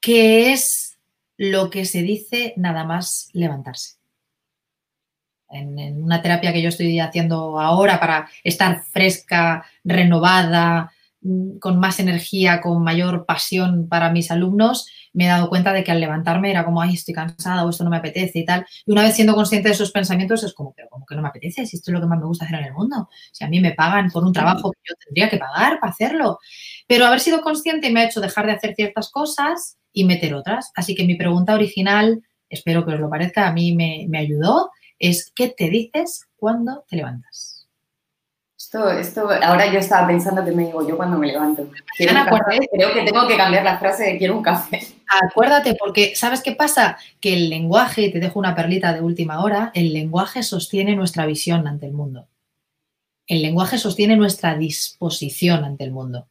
[0.00, 0.98] qué es
[1.36, 3.96] lo que se dice nada más levantarse.
[5.48, 11.78] En, en, una terapia que yo estoy haciendo ahora para estar fresca, renovada, mm, con
[11.78, 15.98] más energía, con mayor pasión para mis alumnos, me he dado cuenta de que al
[15.98, 18.66] levantarme era como, ay, estoy cansada o esto no me apetece y tal.
[18.84, 21.28] Y una vez siendo consciente de esos pensamientos es como, pero como que no me
[21.28, 23.08] apetece, si esto es lo que más me gusta hacer en el mundo.
[23.32, 26.38] Si a mí me pagan por un trabajo que yo tendría que pagar para hacerlo.
[26.86, 30.70] Pero haber sido consciente me ha hecho dejar de hacer ciertas cosas y meter otras.
[30.74, 34.70] Así que mi pregunta original, espero que os lo parezca, a mí me, me ayudó,
[34.98, 37.55] es ¿qué te dices cuando te levantas?
[38.66, 41.70] Esto, esto, ahora yo estaba pensando que me digo yo cuando me levanto.
[41.96, 44.80] Creo que tengo que cambiar la frase de quiero un café.
[45.22, 46.98] Acuérdate, porque ¿sabes qué pasa?
[47.20, 51.68] Que el lenguaje, te dejo una perlita de última hora, el lenguaje sostiene nuestra visión
[51.68, 52.26] ante el mundo.
[53.28, 56.26] El lenguaje sostiene nuestra disposición ante el mundo.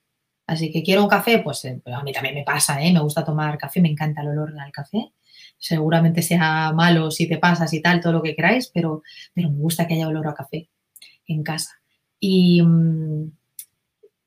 [0.46, 2.92] Así que quiero un café, pues, eh, pues a mí también me pasa, ¿eh?
[2.92, 5.14] me gusta tomar café, me encanta el olor del café.
[5.58, 9.58] Seguramente sea malo si te pasas y tal, todo lo que queráis, pero, pero me
[9.58, 10.68] gusta que haya olor a café
[11.28, 11.80] en casa.
[12.20, 13.32] Y mm,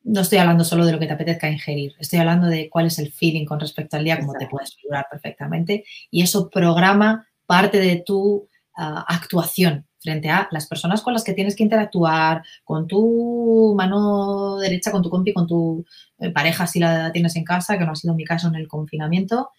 [0.09, 2.99] no estoy hablando solo de lo que te apetezca ingerir, estoy hablando de cuál es
[2.99, 5.84] el feeling con respecto al día, como te puedes figurar perfectamente.
[6.11, 11.34] Y eso programa parte de tu ah, actuación frente a las personas con las que
[11.34, 15.84] tienes que interactuar, con tu mano derecha, con tu compi, con tu
[16.18, 18.68] eh, pareja si la tienes en casa, que no ha sido mi caso en el
[18.68, 19.51] confinamiento.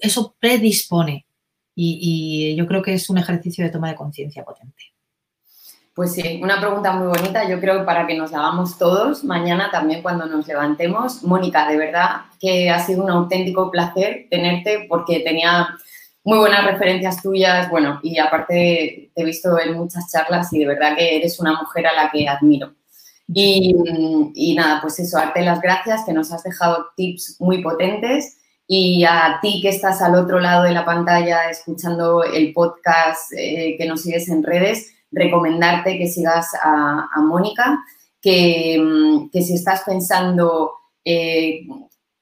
[0.00, 1.26] Eso predispone
[1.80, 4.97] y yo creo que es un ejercicio de toma de conciencia potente.
[5.98, 9.68] Pues sí, una pregunta muy bonita, yo creo para que nos la hagamos todos mañana
[9.72, 11.24] también cuando nos levantemos.
[11.24, 15.70] Mónica, de verdad que ha sido un auténtico placer tenerte porque tenía
[16.22, 20.68] muy buenas referencias tuyas, bueno, y aparte te he visto en muchas charlas y de
[20.68, 22.74] verdad que eres una mujer a la que admiro.
[23.26, 23.74] Y,
[24.36, 28.38] y nada, pues eso, darte las gracias, que nos has dejado tips muy potentes
[28.68, 33.74] y a ti que estás al otro lado de la pantalla escuchando el podcast, eh,
[33.76, 37.78] que nos sigues en redes, recomendarte que sigas a, Mónica,
[38.20, 40.72] que, mm, que, si estás pensando
[41.04, 41.66] eh,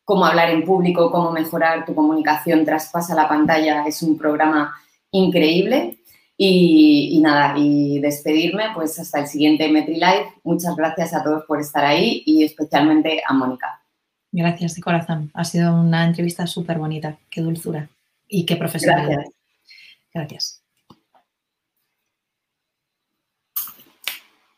[0.05, 4.75] cómo hablar en público, cómo mejorar tu comunicación, traspasa la pantalla, es un programa
[5.11, 5.99] increíble.
[6.39, 10.35] Y, y, nada, y despedirme, pues hasta el siguiente MetriLive.
[10.45, 13.81] Muchas gracias a todos por estar ahí y especialmente a Mónica.
[14.33, 15.31] Gracias de corazón.
[15.33, 17.17] Ha sido una entrevista súper bonita.
[17.31, 17.89] Qué dulzura
[18.29, 19.25] y qué profesionalidad.
[20.13, 20.56] Gracias.